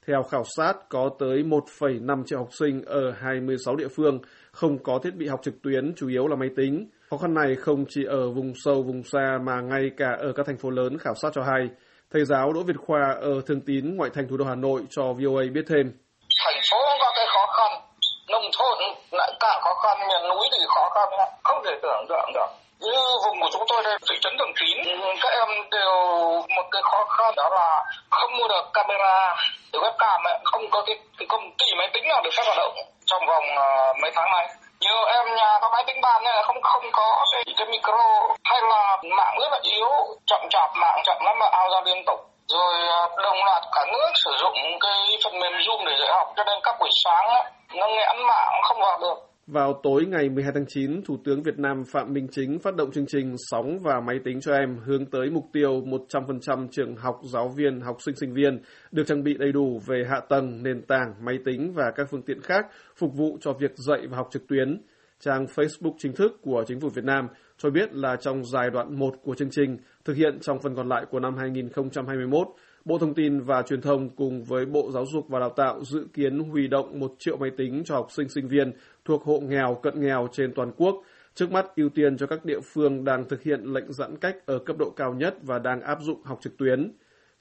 Theo 0.07 0.23
khảo 0.23 0.45
sát, 0.57 0.73
có 0.89 1.11
tới 1.19 1.43
1,5 1.43 2.25
triệu 2.25 2.39
học 2.39 2.49
sinh 2.59 2.83
ở 2.83 3.11
26 3.11 3.77
địa 3.77 3.89
phương 3.89 4.19
không 4.53 4.79
có 4.79 4.99
thiết 5.03 5.17
bị 5.17 5.27
học 5.29 5.41
trực 5.43 5.63
tuyến, 5.63 5.95
chủ 5.95 6.09
yếu 6.09 6.27
là 6.27 6.37
máy 6.37 6.49
tính. 6.57 6.89
Khó 7.11 7.17
khăn 7.17 7.35
này 7.35 7.55
không 7.55 7.85
chỉ 7.89 8.05
ở 8.05 8.31
vùng 8.31 8.53
sâu, 8.65 8.83
vùng 8.83 9.03
xa 9.03 9.39
mà 9.45 9.61
ngay 9.61 9.91
cả 9.97 10.17
ở 10.19 10.33
các 10.33 10.47
thành 10.47 10.57
phố 10.57 10.71
lớn 10.71 10.99
khảo 10.99 11.15
sát 11.15 11.33
cho 11.35 11.43
hay. 11.43 11.69
Thầy 12.15 12.25
giáo 12.25 12.47
Đỗ 12.53 12.61
Việt 12.69 12.81
Khoa 12.87 13.05
ở 13.33 13.35
Thường 13.47 13.65
Tín, 13.67 13.83
ngoại 13.97 14.11
thành 14.15 14.27
thủ 14.29 14.37
đô 14.37 14.45
Hà 14.51 14.57
Nội 14.67 14.81
cho 14.95 15.05
VOA 15.19 15.45
biết 15.55 15.67
thêm. 15.71 15.87
Thành 16.45 16.61
phố 16.71 16.81
có 17.03 17.09
cái 17.17 17.27
khó 17.35 17.45
khăn, 17.57 17.71
nông 18.33 18.47
thôn 18.57 18.79
lại 19.19 19.31
càng 19.41 19.59
khó 19.65 19.73
khăn, 19.83 19.95
miền 20.09 20.23
núi 20.31 20.45
thì 20.53 20.61
khó 20.75 20.85
khăn, 20.95 21.09
không 21.45 21.59
thể 21.65 21.75
tưởng 21.83 22.03
tượng 22.09 22.31
được. 22.35 22.51
Như 22.81 22.99
vùng 23.25 23.41
của 23.41 23.51
chúng 23.53 23.67
tôi 23.71 23.83
đây, 23.85 23.97
thị 24.09 24.17
trấn 24.21 24.33
Thường 24.39 24.55
Tín, 24.59 24.77
các 25.23 25.33
em 25.41 25.49
đều 25.77 25.95
một 26.57 26.67
cái 26.73 26.83
khó 26.91 27.01
khăn 27.17 27.35
đó 27.37 27.47
là 27.59 27.85
không 28.11 28.31
mua 28.39 28.49
được 28.49 28.65
camera, 28.75 29.37
để 29.73 29.79
webcam 29.85 30.21
không 30.45 30.65
có 30.71 30.83
cái, 30.87 30.97
cái 31.19 31.27
công 31.29 31.45
ty 31.59 31.67
máy 31.79 31.89
tính 31.95 32.05
nào 32.09 32.21
được 32.25 32.31
phép 32.37 32.45
hoạt 32.47 32.59
động 32.63 32.75
trong 33.07 33.23
vòng 33.27 33.45
uh, 33.65 33.97
mấy 34.03 34.11
tháng 34.15 34.31
này 34.37 34.47
nhiều 34.85 35.05
em 35.05 35.35
nhà 35.37 35.59
có 35.61 35.69
máy 35.73 35.85
tính 35.87 36.01
bàn 36.01 36.25
này 36.25 36.43
không 36.43 36.63
không 36.63 36.85
có 36.93 37.25
cái, 37.33 37.55
cái 37.57 37.67
micro. 37.67 38.07
Hay 38.45 38.61
là 38.63 38.99
mạng 39.17 39.35
rất 39.41 39.49
là 39.53 39.59
yếu 39.63 39.89
chậm 40.27 40.41
chạp 40.51 40.71
mạng 40.77 41.01
chậm 41.05 41.17
lắm 41.25 41.39
mà 41.39 41.47
ao 41.53 41.71
ra 41.71 41.81
liên 41.85 42.05
tục. 42.07 42.21
Rồi 42.49 42.75
à, 42.89 43.01
đồng 43.23 43.45
loạt 43.45 43.63
cả 43.73 43.85
nước 43.93 44.11
sử 44.25 44.33
dụng 44.41 44.55
cái 44.81 45.19
phần 45.25 45.39
mềm 45.39 45.53
Zoom 45.53 45.85
để 45.85 45.93
dạy 45.99 46.09
học. 46.17 46.29
Cho 46.37 46.45
nên 46.45 46.59
các 46.63 46.77
buổi 46.81 46.91
sáng 47.05 47.27
nó 47.75 47.87
nghẽn 47.87 48.27
mạng 48.27 48.61
không 48.63 48.81
vào 48.81 48.99
được 48.99 49.19
vào 49.47 49.81
tối 49.83 50.07
ngày 50.07 50.29
12 50.29 50.53
tháng 50.55 50.65
9, 50.69 51.03
Thủ 51.03 51.17
tướng 51.25 51.43
Việt 51.43 51.59
Nam 51.59 51.85
Phạm 51.85 52.13
Minh 52.13 52.27
Chính 52.31 52.59
phát 52.59 52.77
động 52.77 52.91
chương 52.91 53.07
trình 53.07 53.35
Sóng 53.39 53.79
và 53.83 54.01
Máy 54.01 54.19
tính 54.25 54.41
cho 54.41 54.55
em 54.55 54.79
hướng 54.85 55.07
tới 55.07 55.31
mục 55.31 55.45
tiêu 55.53 55.83
100% 56.09 56.69
trường 56.71 56.97
học, 56.97 57.21
giáo 57.33 57.49
viên, 57.57 57.81
học 57.81 57.97
sinh, 58.01 58.15
sinh 58.17 58.35
viên 58.35 58.59
được 58.93 59.03
trang 59.07 59.23
bị 59.23 59.35
đầy 59.39 59.53
đủ 59.53 59.81
về 59.87 60.05
hạ 60.11 60.21
tầng, 60.29 60.63
nền 60.63 60.83
tảng, 60.83 61.15
máy 61.25 61.39
tính 61.45 61.73
và 61.75 61.93
các 61.97 62.09
phương 62.11 62.23
tiện 62.23 62.41
khác 62.41 62.67
phục 62.97 63.15
vụ 63.15 63.39
cho 63.41 63.53
việc 63.53 63.73
dạy 63.77 64.07
và 64.11 64.17
học 64.17 64.29
trực 64.31 64.49
tuyến. 64.49 64.81
Trang 65.21 65.45
Facebook 65.45 65.95
chính 65.99 66.13
thức 66.13 66.33
của 66.43 66.65
Chính 66.67 66.81
phủ 66.81 66.89
Việt 66.89 67.05
Nam 67.05 67.29
cho 67.59 67.71
biết 67.71 67.95
là 67.95 68.17
trong 68.17 68.45
giai 68.45 68.71
đoạn 68.71 68.99
1 68.99 69.15
của 69.23 69.35
chương 69.35 69.51
trình, 69.51 69.77
thực 70.05 70.17
hiện 70.17 70.39
trong 70.41 70.59
phần 70.63 70.75
còn 70.77 70.89
lại 70.89 71.05
của 71.11 71.21
năm 71.21 71.37
2021, 71.37 72.47
Bộ 72.85 72.99
Thông 72.99 73.15
tin 73.15 73.41
và 73.41 73.63
Truyền 73.63 73.81
thông 73.81 74.11
cùng 74.11 74.45
với 74.45 74.67
Bộ 74.67 74.91
Giáo 74.93 75.05
dục 75.13 75.29
và 75.29 75.41
Đào 75.41 75.51
tạo 75.57 75.85
dự 75.85 76.07
kiến 76.13 76.39
huy 76.39 76.69
động 76.69 77.01
1 77.01 77.15
triệu 77.19 77.37
máy 77.37 77.51
tính 77.57 77.83
cho 77.85 77.95
học 77.95 78.07
sinh 78.11 78.29
sinh 78.29 78.49
viên 78.49 78.73
thuộc 79.05 79.25
hộ 79.25 79.41
nghèo 79.41 79.75
cận 79.83 80.01
nghèo 80.01 80.29
trên 80.33 80.55
toàn 80.55 80.73
quốc. 80.77 80.95
Trước 81.35 81.53
mắt 81.53 81.67
ưu 81.77 81.89
tiên 81.89 82.17
cho 82.17 82.27
các 82.27 82.45
địa 82.45 82.61
phương 82.75 83.05
đang 83.05 83.29
thực 83.29 83.43
hiện 83.43 83.61
lệnh 83.65 83.93
giãn 83.93 84.17
cách 84.17 84.37
ở 84.47 84.59
cấp 84.59 84.77
độ 84.79 84.91
cao 84.97 85.15
nhất 85.15 85.35
và 85.43 85.59
đang 85.59 85.81
áp 85.81 85.99
dụng 86.03 86.23
học 86.25 86.39
trực 86.43 86.57
tuyến. 86.57 86.93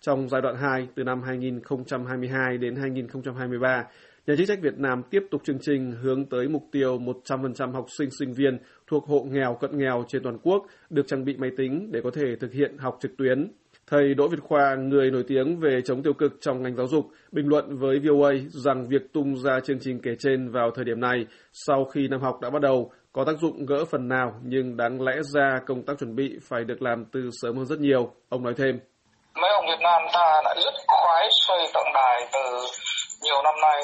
Trong 0.01 0.29
giai 0.29 0.41
đoạn 0.41 0.55
2, 0.55 0.87
từ 0.95 1.03
năm 1.03 1.21
2022 1.21 2.57
đến 2.57 2.75
2023, 2.75 3.83
Nhà 4.27 4.35
chức 4.37 4.47
trách 4.47 4.61
Việt 4.61 4.77
Nam 4.77 5.01
tiếp 5.09 5.23
tục 5.31 5.41
chương 5.43 5.59
trình 5.61 5.91
hướng 5.91 6.25
tới 6.25 6.47
mục 6.47 6.63
tiêu 6.71 6.97
100% 6.97 7.71
học 7.71 7.85
sinh 7.97 8.09
sinh 8.19 8.33
viên 8.33 8.57
thuộc 8.87 9.05
hộ 9.05 9.27
nghèo 9.31 9.57
cận 9.61 9.77
nghèo 9.77 10.05
trên 10.07 10.23
toàn 10.23 10.37
quốc 10.43 10.65
được 10.89 11.07
trang 11.07 11.25
bị 11.25 11.37
máy 11.37 11.49
tính 11.57 11.89
để 11.91 12.01
có 12.03 12.11
thể 12.13 12.35
thực 12.39 12.53
hiện 12.53 12.77
học 12.77 12.97
trực 13.01 13.17
tuyến. 13.17 13.51
Thầy 13.91 14.13
Đỗ 14.13 14.27
Việt 14.27 14.39
Khoa, 14.41 14.75
người 14.75 15.11
nổi 15.11 15.23
tiếng 15.27 15.59
về 15.59 15.81
chống 15.85 16.03
tiêu 16.03 16.13
cực 16.13 16.31
trong 16.41 16.63
ngành 16.63 16.75
giáo 16.75 16.87
dục, 16.87 17.05
bình 17.31 17.47
luận 17.47 17.65
với 17.79 17.99
VOA 17.99 18.31
rằng 18.65 18.87
việc 18.89 19.13
tung 19.13 19.35
ra 19.35 19.59
chương 19.65 19.79
trình 19.81 19.99
kể 20.03 20.11
trên 20.19 20.51
vào 20.51 20.71
thời 20.75 20.85
điểm 20.85 20.99
này 20.99 21.25
sau 21.51 21.85
khi 21.85 22.07
năm 22.07 22.21
học 22.21 22.35
đã 22.41 22.49
bắt 22.49 22.61
đầu 22.61 22.91
có 23.13 23.23
tác 23.27 23.37
dụng 23.41 23.65
gỡ 23.65 23.85
phần 23.91 24.07
nào 24.07 24.27
nhưng 24.43 24.77
đáng 24.77 25.01
lẽ 25.01 25.15
ra 25.33 25.59
công 25.67 25.83
tác 25.85 25.93
chuẩn 25.99 26.15
bị 26.15 26.27
phải 26.49 26.63
được 26.63 26.81
làm 26.81 27.05
từ 27.13 27.19
sớm 27.41 27.57
hơn 27.57 27.65
rất 27.65 27.79
nhiều. 27.79 28.11
Ông 28.29 28.43
nói 28.43 28.53
thêm. 28.57 28.79
Mấy 29.41 29.51
ông 29.57 29.65
Việt 29.67 29.81
Nam 29.87 30.01
ta 30.13 30.41
đã 30.45 30.53
rất 30.65 30.73
khoái 30.87 31.27
xây 31.47 31.61
tượng 31.73 31.93
đài 31.93 32.27
từ 32.33 32.43
nhiều 33.23 33.39
năm 33.43 33.55
nay 33.61 33.79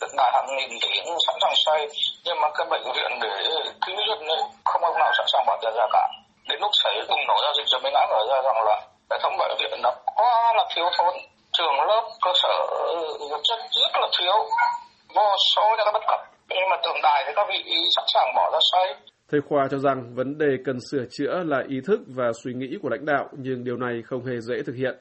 tượng 0.00 0.16
đài 0.16 0.30
hàng 0.34 0.46
nghìn 0.56 0.70
tỷ 0.82 0.92
sẵn 1.26 1.36
sàng 1.42 1.56
xây 1.66 1.80
nhưng 2.24 2.40
mà 2.40 2.48
cái 2.56 2.66
bệnh 2.70 2.86
viện 2.96 3.10
để 3.22 3.34
cứu 3.86 3.96
dân 4.08 4.28
ấy, 4.28 4.42
không 4.64 4.82
ông 4.84 4.98
nào 4.98 5.10
sẵn 5.18 5.26
sàng 5.32 5.44
bỏ 5.46 5.58
tiền 5.62 5.72
ra 5.76 5.86
cả 5.92 6.08
đến 6.48 6.58
lúc 6.60 6.70
xảy 6.82 6.94
bùng 7.08 7.26
nổ 7.28 7.36
ra 7.44 7.50
dịch 7.56 7.68
rồi 7.72 7.80
mới 7.82 7.92
ngã 7.92 8.04
ngửa 8.08 8.24
ra 8.30 8.42
rằng 8.46 8.64
là 8.68 8.77
hệ 9.10 9.16
thống 9.22 9.32
bệnh 9.38 9.56
viện 9.58 9.82
nó 9.82 9.90
quá 10.16 10.52
là 10.56 10.64
thiếu 10.74 10.84
thốn. 10.98 11.14
Trường 11.52 11.74
lớp 11.88 12.02
cơ 12.24 12.32
sở 12.42 12.54
vật 13.30 13.40
chất 13.42 13.58
rất 13.82 13.92
là 14.00 14.08
thiếu. 14.18 14.36
Vô 15.14 15.28
số 15.54 15.62
những 15.76 15.86
cái 15.86 15.92
bất 15.92 16.04
cập. 16.08 16.20
Nhưng 16.48 16.68
mà 16.70 16.76
tượng 16.84 17.02
đài 17.02 17.24
thì 17.26 17.32
các 17.36 17.46
vị 17.48 17.74
sẵn 17.96 18.04
sàng 18.14 18.34
bỏ 18.36 18.50
ra 18.52 18.58
xây 18.72 18.94
Thầy 19.30 19.40
Khoa 19.48 19.68
cho 19.70 19.78
rằng 19.78 20.14
vấn 20.14 20.38
đề 20.38 20.56
cần 20.66 20.76
sửa 20.90 21.04
chữa 21.10 21.42
là 21.44 21.62
ý 21.68 21.76
thức 21.86 22.00
và 22.16 22.24
suy 22.44 22.52
nghĩ 22.54 22.76
của 22.82 22.88
lãnh 22.88 23.04
đạo, 23.06 23.28
nhưng 23.32 23.64
điều 23.64 23.76
này 23.76 24.02
không 24.06 24.24
hề 24.24 24.40
dễ 24.40 24.56
thực 24.66 24.76
hiện. 24.76 24.94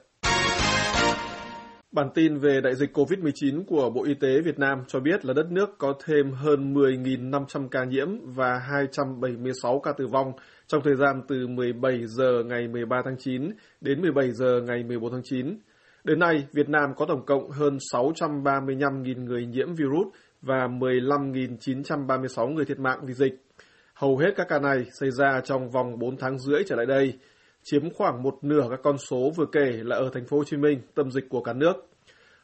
Bản 1.92 2.10
tin 2.14 2.38
về 2.38 2.62
đại 2.62 2.76
dịch 2.76 2.98
COVID-19 2.98 3.64
của 3.68 3.90
Bộ 3.90 4.04
Y 4.04 4.14
tế 4.14 4.42
Việt 4.42 4.60
Nam 4.60 4.84
cho 4.88 5.00
biết 5.00 5.26
là 5.26 5.34
đất 5.34 5.52
nước 5.52 5.78
có 5.78 5.94
thêm 6.06 6.32
hơn 6.32 6.74
10.500 6.74 7.68
ca 7.68 7.84
nhiễm 7.84 8.08
và 8.24 8.60
276 8.60 9.80
ca 9.80 9.92
tử 9.98 10.08
vong 10.08 10.32
trong 10.68 10.82
thời 10.84 10.96
gian 10.96 11.22
từ 11.28 11.48
17 11.48 12.08
giờ 12.08 12.44
ngày 12.46 12.68
13 12.68 13.02
tháng 13.06 13.16
9 13.20 13.52
đến 13.82 14.02
17 14.02 14.32
giờ 14.32 14.62
ngày 14.68 14.84
14 14.84 15.12
tháng 15.12 15.22
9. 15.24 15.58
Đến 16.04 16.20
nay, 16.20 16.48
Việt 16.54 16.70
Nam 16.70 16.90
có 16.98 17.06
tổng 17.06 17.26
cộng 17.26 17.50
hơn 17.50 17.78
635.000 17.94 19.24
người 19.24 19.46
nhiễm 19.46 19.74
virus 19.74 20.08
và 20.42 20.68
15.936 20.68 22.50
người 22.50 22.66
thiệt 22.66 22.80
mạng 22.80 23.00
vì 23.08 23.14
dịch. 23.14 23.34
Hầu 23.94 24.18
hết 24.18 24.34
các 24.36 24.48
ca 24.50 24.60
này 24.60 24.86
xảy 25.00 25.12
ra 25.12 25.42
trong 25.44 25.70
vòng 25.70 26.00
4 26.00 26.18
tháng 26.18 26.40
rưỡi 26.40 26.64
trở 26.68 26.76
lại 26.76 26.86
đây, 26.86 27.14
chiếm 27.72 27.90
khoảng 27.94 28.24
một 28.24 28.38
nửa 28.42 28.68
các 28.70 28.80
con 28.84 28.98
số 28.98 29.32
vừa 29.36 29.46
kể 29.52 29.72
là 29.84 29.96
ở 29.96 30.10
thành 30.14 30.26
phố 30.26 30.38
Hồ 30.38 30.44
Chí 30.44 30.58
Minh, 30.58 30.82
tâm 30.96 31.12
dịch 31.12 31.30
của 31.30 31.42
cả 31.42 31.54
nước. 31.54 31.74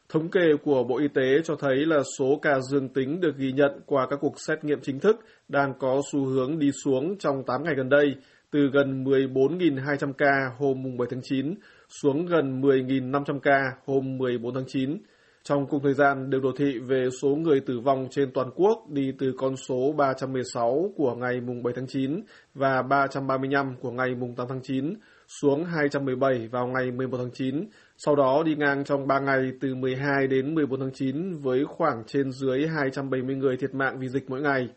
Thống 0.08 0.30
kê 0.30 0.40
của 0.64 0.84
Bộ 0.84 0.98
Y 0.98 1.08
tế 1.08 1.42
cho 1.44 1.56
thấy 1.56 1.76
là 1.86 2.02
số 2.18 2.38
ca 2.42 2.60
dương 2.70 2.88
tính 2.88 3.20
được 3.20 3.36
ghi 3.36 3.52
nhận 3.52 3.80
qua 3.86 4.06
các 4.10 4.18
cuộc 4.20 4.40
xét 4.40 4.64
nghiệm 4.64 4.80
chính 4.82 5.00
thức 5.00 5.16
đang 5.48 5.74
có 5.78 6.02
xu 6.12 6.24
hướng 6.24 6.58
đi 6.58 6.70
xuống 6.84 7.18
trong 7.18 7.44
8 7.46 7.62
ngày 7.64 7.74
gần 7.74 7.88
đây, 7.88 8.14
từ 8.50 8.60
gần 8.72 9.04
14.200 9.04 10.12
ca 10.12 10.50
hôm 10.58 10.96
7 10.98 11.08
tháng 11.10 11.20
9 11.22 11.54
xuống 11.88 12.26
gần 12.26 12.60
10.500 12.60 13.38
ca 13.38 13.60
hôm 13.86 14.18
14 14.18 14.54
tháng 14.54 14.64
9. 14.66 14.98
Trong 15.42 15.66
cùng 15.66 15.82
thời 15.82 15.94
gian, 15.94 16.30
đều 16.30 16.40
đồ 16.40 16.52
thị 16.58 16.78
về 16.78 17.08
số 17.22 17.28
người 17.28 17.60
tử 17.60 17.80
vong 17.80 18.08
trên 18.10 18.32
toàn 18.32 18.50
quốc 18.54 18.90
đi 18.90 19.12
từ 19.18 19.32
con 19.38 19.56
số 19.56 19.94
316 19.96 20.92
của 20.96 21.14
ngày 21.14 21.40
mùng 21.40 21.62
7 21.62 21.74
tháng 21.76 21.86
9 21.86 22.20
và 22.54 22.82
335 22.82 23.76
của 23.80 23.90
ngày 23.90 24.14
mùng 24.14 24.34
8 24.34 24.46
tháng 24.48 24.60
9 24.62 24.94
xuống 25.28 25.64
217 25.64 26.48
vào 26.48 26.66
ngày 26.66 26.90
11 26.90 27.16
tháng 27.18 27.30
9, 27.32 27.66
sau 27.96 28.16
đó 28.16 28.42
đi 28.46 28.54
ngang 28.54 28.84
trong 28.84 29.06
3 29.06 29.18
ngày 29.20 29.52
từ 29.60 29.74
12 29.74 30.26
đến 30.26 30.54
14 30.54 30.80
tháng 30.80 30.92
9 30.94 31.38
với 31.42 31.64
khoảng 31.64 32.04
trên 32.06 32.32
dưới 32.32 32.66
270 32.66 33.36
người 33.36 33.56
thiệt 33.56 33.74
mạng 33.74 33.96
vì 34.00 34.08
dịch 34.08 34.30
mỗi 34.30 34.40
ngày. 34.40 34.68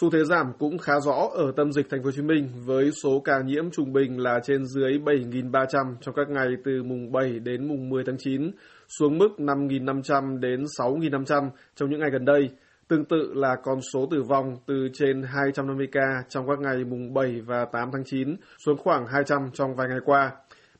Xu 0.00 0.10
thế 0.10 0.24
giảm 0.24 0.52
cũng 0.58 0.78
khá 0.78 0.92
rõ 1.00 1.28
ở 1.34 1.52
tâm 1.56 1.72
dịch 1.72 1.90
thành 1.90 2.00
phố 2.00 2.04
Hồ 2.04 2.10
Chí 2.10 2.22
Minh 2.22 2.48
với 2.64 2.90
số 3.02 3.20
ca 3.24 3.40
nhiễm 3.46 3.70
trung 3.70 3.92
bình 3.92 4.18
là 4.18 4.40
trên 4.44 4.66
dưới 4.66 4.98
7.300 4.98 5.94
trong 6.00 6.14
các 6.14 6.28
ngày 6.28 6.48
từ 6.64 6.82
mùng 6.82 7.12
7 7.12 7.38
đến 7.38 7.68
mùng 7.68 7.88
10 7.88 8.04
tháng 8.06 8.16
9, 8.18 8.50
xuống 8.98 9.18
mức 9.18 9.28
5.500 9.38 10.40
đến 10.40 10.64
6.500 10.78 11.50
trong 11.74 11.90
những 11.90 12.00
ngày 12.00 12.10
gần 12.12 12.24
đây. 12.24 12.50
Tương 12.92 13.04
tự 13.04 13.32
là 13.34 13.56
con 13.62 13.80
số 13.92 14.06
tử 14.10 14.22
vong 14.22 14.56
từ 14.66 14.88
trên 14.94 15.22
250 15.22 15.88
ca 15.92 16.22
trong 16.28 16.48
các 16.48 16.58
ngày 16.58 16.84
mùng 16.84 17.14
7 17.14 17.40
và 17.46 17.64
8 17.64 17.90
tháng 17.92 18.04
9 18.04 18.36
xuống 18.58 18.78
khoảng 18.78 19.06
200 19.06 19.50
trong 19.54 19.74
vài 19.74 19.88
ngày 19.88 19.98
qua. 20.04 20.32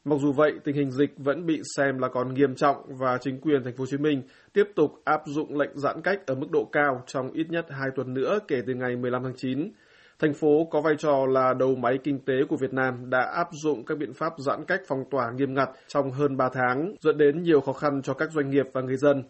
Mặc 0.05 0.17
dù 0.21 0.33
vậy, 0.33 0.53
tình 0.65 0.77
hình 0.77 0.91
dịch 0.91 1.11
vẫn 1.17 1.47
bị 1.47 1.61
xem 1.77 1.99
là 1.99 2.09
còn 2.09 2.35
nghiêm 2.35 2.55
trọng 2.55 2.77
và 2.99 3.19
chính 3.21 3.41
quyền 3.41 3.65
thành 3.65 3.77
phố 3.77 3.83
Hồ 3.83 3.87
Chí 3.87 3.97
Minh 3.97 4.23
tiếp 4.53 4.65
tục 4.77 4.91
áp 5.05 5.21
dụng 5.27 5.59
lệnh 5.59 5.71
giãn 5.75 6.03
cách 6.03 6.27
ở 6.27 6.35
mức 6.35 6.47
độ 6.51 6.69
cao 6.73 7.03
trong 7.07 7.33
ít 7.33 7.47
nhất 7.51 7.67
2 7.71 7.89
tuần 7.97 8.15
nữa 8.15 8.39
kể 8.49 8.63
từ 8.67 8.75
ngày 8.75 8.97
15 8.97 9.23
tháng 9.23 9.37
9. 9.37 9.73
Thành 10.19 10.35
phố 10.35 10.69
có 10.71 10.81
vai 10.81 10.95
trò 10.99 11.27
là 11.27 11.55
đầu 11.55 11.75
máy 11.75 11.99
kinh 12.05 12.19
tế 12.19 12.35
của 12.49 12.57
Việt 12.57 12.73
Nam 12.73 13.11
đã 13.11 13.21
áp 13.21 13.49
dụng 13.63 13.85
các 13.85 13.99
biện 13.99 14.13
pháp 14.13 14.33
giãn 14.39 14.65
cách 14.65 14.81
phong 14.89 15.05
tỏa 15.11 15.31
nghiêm 15.31 15.55
ngặt 15.55 15.69
trong 15.89 16.11
hơn 16.11 16.37
3 16.37 16.49
tháng, 16.53 16.95
dẫn 17.01 17.19
đến 17.19 17.43
nhiều 17.43 17.61
khó 17.61 17.73
khăn 17.73 18.03
cho 18.03 18.15
các 18.15 18.33
doanh 18.33 18.51
nghiệp 18.51 18.67
và 18.73 18.81
người 18.81 18.97
dân. 18.97 19.23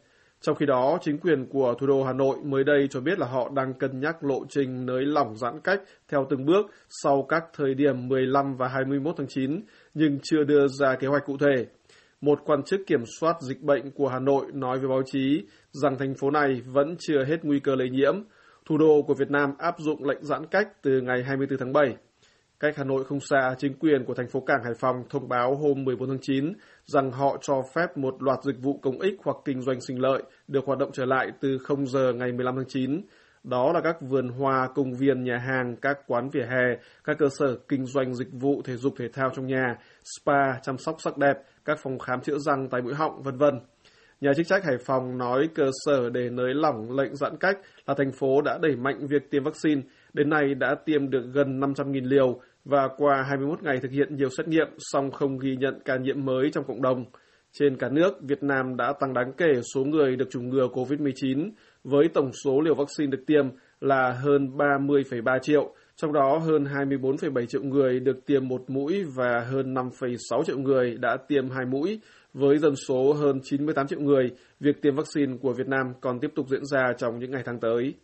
Trong 0.42 0.56
khi 0.56 0.66
đó, 0.66 0.98
chính 1.00 1.18
quyền 1.18 1.46
của 1.46 1.74
thủ 1.80 1.86
đô 1.86 2.04
Hà 2.04 2.12
Nội 2.12 2.36
mới 2.44 2.64
đây 2.64 2.88
cho 2.90 3.00
biết 3.00 3.18
là 3.18 3.26
họ 3.26 3.50
đang 3.54 3.74
cân 3.74 4.00
nhắc 4.00 4.24
lộ 4.24 4.44
trình 4.48 4.86
nới 4.86 5.06
lỏng 5.06 5.36
giãn 5.36 5.60
cách 5.64 5.80
theo 6.08 6.26
từng 6.30 6.46
bước 6.46 6.66
sau 7.02 7.26
các 7.28 7.44
thời 7.54 7.74
điểm 7.74 8.08
15 8.08 8.56
và 8.56 8.68
21 8.68 9.14
tháng 9.18 9.26
9, 9.30 9.60
nhưng 9.94 10.18
chưa 10.22 10.44
đưa 10.44 10.66
ra 10.68 10.94
kế 10.94 11.08
hoạch 11.08 11.24
cụ 11.26 11.36
thể. 11.40 11.66
Một 12.20 12.38
quan 12.44 12.62
chức 12.62 12.80
kiểm 12.86 13.04
soát 13.20 13.36
dịch 13.40 13.60
bệnh 13.60 13.90
của 13.90 14.08
Hà 14.08 14.18
Nội 14.18 14.46
nói 14.54 14.78
với 14.78 14.88
báo 14.88 15.02
chí 15.06 15.44
rằng 15.70 15.98
thành 15.98 16.14
phố 16.14 16.30
này 16.30 16.60
vẫn 16.66 16.96
chưa 16.98 17.24
hết 17.24 17.36
nguy 17.42 17.60
cơ 17.60 17.74
lây 17.74 17.90
nhiễm. 17.90 18.14
Thủ 18.66 18.78
đô 18.78 19.02
của 19.02 19.14
Việt 19.14 19.30
Nam 19.30 19.50
áp 19.58 19.74
dụng 19.78 20.04
lệnh 20.04 20.24
giãn 20.24 20.46
cách 20.46 20.68
từ 20.82 21.00
ngày 21.00 21.22
24 21.22 21.58
tháng 21.58 21.72
7. 21.72 21.96
Cách 22.62 22.76
Hà 22.76 22.84
Nội 22.84 23.04
không 23.04 23.20
xa, 23.20 23.54
chính 23.58 23.74
quyền 23.78 24.04
của 24.04 24.14
thành 24.14 24.28
phố 24.28 24.40
Cảng 24.40 24.64
Hải 24.64 24.72
Phòng 24.80 24.96
thông 25.10 25.28
báo 25.28 25.54
hôm 25.54 25.84
14 25.84 26.08
tháng 26.08 26.18
9 26.22 26.52
rằng 26.84 27.10
họ 27.10 27.36
cho 27.40 27.62
phép 27.74 27.96
một 27.96 28.22
loạt 28.22 28.38
dịch 28.44 28.56
vụ 28.62 28.78
công 28.82 29.00
ích 29.00 29.14
hoặc 29.24 29.36
kinh 29.44 29.62
doanh 29.62 29.80
sinh 29.80 30.00
lợi 30.00 30.22
được 30.48 30.64
hoạt 30.66 30.78
động 30.78 30.90
trở 30.92 31.04
lại 31.04 31.26
từ 31.40 31.58
0 31.58 31.86
giờ 31.86 32.12
ngày 32.12 32.32
15 32.32 32.56
tháng 32.56 32.68
9. 32.68 33.00
Đó 33.44 33.72
là 33.72 33.80
các 33.80 33.96
vườn 34.00 34.28
hoa, 34.28 34.68
công 34.74 34.92
viên, 34.94 35.24
nhà 35.24 35.38
hàng, 35.38 35.76
các 35.82 35.98
quán 36.06 36.28
vỉa 36.32 36.46
hè, 36.50 36.76
các 37.04 37.18
cơ 37.18 37.28
sở 37.38 37.56
kinh 37.68 37.84
doanh 37.84 38.14
dịch 38.14 38.32
vụ 38.32 38.62
thể 38.64 38.76
dục 38.76 38.94
thể 38.98 39.08
thao 39.12 39.30
trong 39.34 39.46
nhà, 39.46 39.76
spa, 40.04 40.58
chăm 40.62 40.78
sóc 40.78 40.96
sắc 40.98 41.18
đẹp, 41.18 41.36
các 41.64 41.78
phòng 41.82 41.98
khám 41.98 42.20
chữa 42.20 42.38
răng, 42.38 42.68
tai 42.68 42.82
mũi 42.82 42.94
họng, 42.94 43.22
vân 43.22 43.36
vân. 43.36 43.60
Nhà 44.20 44.30
chức 44.36 44.46
trách 44.46 44.64
Hải 44.64 44.76
Phòng 44.86 45.18
nói 45.18 45.48
cơ 45.54 45.70
sở 45.84 46.10
để 46.10 46.30
nới 46.30 46.54
lỏng 46.54 46.90
lệnh 46.90 47.16
giãn 47.16 47.36
cách 47.40 47.58
là 47.86 47.94
thành 47.94 48.12
phố 48.12 48.40
đã 48.42 48.58
đẩy 48.62 48.76
mạnh 48.76 49.06
việc 49.06 49.30
tiêm 49.30 49.44
vaccine, 49.44 49.82
đến 50.12 50.30
nay 50.30 50.54
đã 50.54 50.74
tiêm 50.84 51.10
được 51.10 51.24
gần 51.32 51.60
500.000 51.60 52.08
liều 52.08 52.40
và 52.64 52.88
qua 52.96 53.22
21 53.28 53.62
ngày 53.62 53.78
thực 53.82 53.90
hiện 53.90 54.16
nhiều 54.16 54.28
xét 54.38 54.48
nghiệm 54.48 54.68
song 54.78 55.10
không 55.10 55.38
ghi 55.38 55.56
nhận 55.56 55.80
ca 55.84 55.96
nhiễm 55.96 56.24
mới 56.24 56.50
trong 56.50 56.64
cộng 56.64 56.82
đồng. 56.82 57.04
Trên 57.52 57.76
cả 57.76 57.88
nước, 57.88 58.12
Việt 58.22 58.42
Nam 58.42 58.76
đã 58.76 58.92
tăng 59.00 59.14
đáng 59.14 59.32
kể 59.36 59.52
số 59.74 59.84
người 59.84 60.16
được 60.16 60.30
chủng 60.30 60.48
ngừa 60.48 60.66
COVID-19 60.72 61.50
với 61.84 62.08
tổng 62.14 62.30
số 62.44 62.60
liều 62.60 62.74
vaccine 62.74 63.10
được 63.10 63.24
tiêm 63.26 63.46
là 63.80 64.12
hơn 64.12 64.56
30,3 64.56 65.38
triệu, 65.42 65.74
trong 65.96 66.12
đó 66.12 66.38
hơn 66.38 66.64
24,7 66.64 67.46
triệu 67.46 67.62
người 67.62 68.00
được 68.00 68.26
tiêm 68.26 68.48
một 68.48 68.60
mũi 68.68 69.04
và 69.14 69.40
hơn 69.50 69.74
5,6 69.74 70.44
triệu 70.44 70.58
người 70.58 70.96
đã 71.00 71.16
tiêm 71.28 71.50
hai 71.50 71.66
mũi. 71.66 72.00
Với 72.34 72.58
dân 72.58 72.76
số 72.76 73.12
hơn 73.12 73.40
98 73.42 73.86
triệu 73.86 74.00
người, 74.00 74.30
việc 74.60 74.82
tiêm 74.82 74.94
vaccine 74.94 75.36
của 75.42 75.52
Việt 75.52 75.68
Nam 75.68 75.86
còn 76.00 76.20
tiếp 76.20 76.30
tục 76.34 76.46
diễn 76.48 76.64
ra 76.64 76.92
trong 76.98 77.18
những 77.18 77.30
ngày 77.30 77.42
tháng 77.46 77.60
tới. 77.60 77.94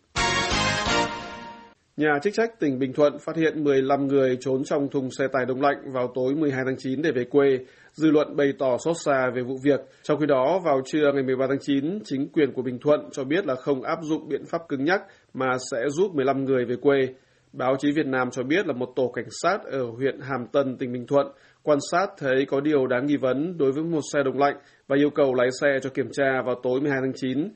Nhà 1.98 2.18
chức 2.22 2.34
trách 2.34 2.60
tỉnh 2.60 2.78
Bình 2.78 2.92
Thuận 2.92 3.18
phát 3.18 3.36
hiện 3.36 3.64
15 3.64 4.06
người 4.06 4.36
trốn 4.40 4.64
trong 4.64 4.88
thùng 4.88 5.10
xe 5.10 5.28
tải 5.32 5.46
đông 5.46 5.60
lạnh 5.60 5.92
vào 5.92 6.12
tối 6.14 6.34
12 6.34 6.62
tháng 6.66 6.76
9 6.78 7.02
để 7.02 7.12
về 7.12 7.24
quê. 7.24 7.58
Dư 7.92 8.10
luận 8.10 8.36
bày 8.36 8.52
tỏ 8.58 8.76
xót 8.84 8.96
xa 9.04 9.30
về 9.34 9.42
vụ 9.42 9.54
việc. 9.64 9.80
Trong 10.02 10.20
khi 10.20 10.26
đó, 10.26 10.60
vào 10.64 10.80
trưa 10.84 11.12
ngày 11.14 11.22
13 11.22 11.46
tháng 11.48 11.58
9, 11.60 11.98
chính 12.04 12.28
quyền 12.28 12.52
của 12.52 12.62
Bình 12.62 12.78
Thuận 12.78 13.00
cho 13.12 13.24
biết 13.24 13.46
là 13.46 13.54
không 13.54 13.82
áp 13.82 13.98
dụng 14.02 14.28
biện 14.28 14.44
pháp 14.44 14.58
cứng 14.68 14.84
nhắc 14.84 15.02
mà 15.34 15.46
sẽ 15.70 15.88
giúp 15.88 16.14
15 16.14 16.44
người 16.44 16.64
về 16.64 16.76
quê. 16.80 17.08
Báo 17.52 17.76
chí 17.78 17.92
Việt 17.92 18.06
Nam 18.06 18.30
cho 18.30 18.42
biết 18.42 18.66
là 18.66 18.72
một 18.72 18.88
tổ 18.96 19.12
cảnh 19.14 19.28
sát 19.42 19.58
ở 19.64 19.90
huyện 19.96 20.20
Hàm 20.20 20.46
Tân, 20.52 20.76
tỉnh 20.78 20.92
Bình 20.92 21.06
Thuận 21.06 21.26
quan 21.62 21.78
sát 21.90 22.06
thấy 22.18 22.44
có 22.48 22.60
điều 22.60 22.86
đáng 22.86 23.06
nghi 23.06 23.16
vấn 23.16 23.58
đối 23.58 23.72
với 23.72 23.84
một 23.84 24.00
xe 24.12 24.22
đông 24.24 24.38
lạnh 24.38 24.56
và 24.88 24.96
yêu 24.96 25.10
cầu 25.10 25.34
lái 25.34 25.48
xe 25.60 25.68
cho 25.82 25.90
kiểm 25.90 26.08
tra 26.12 26.42
vào 26.46 26.54
tối 26.62 26.80
12 26.80 26.98
tháng 27.02 27.12
9. 27.14 27.48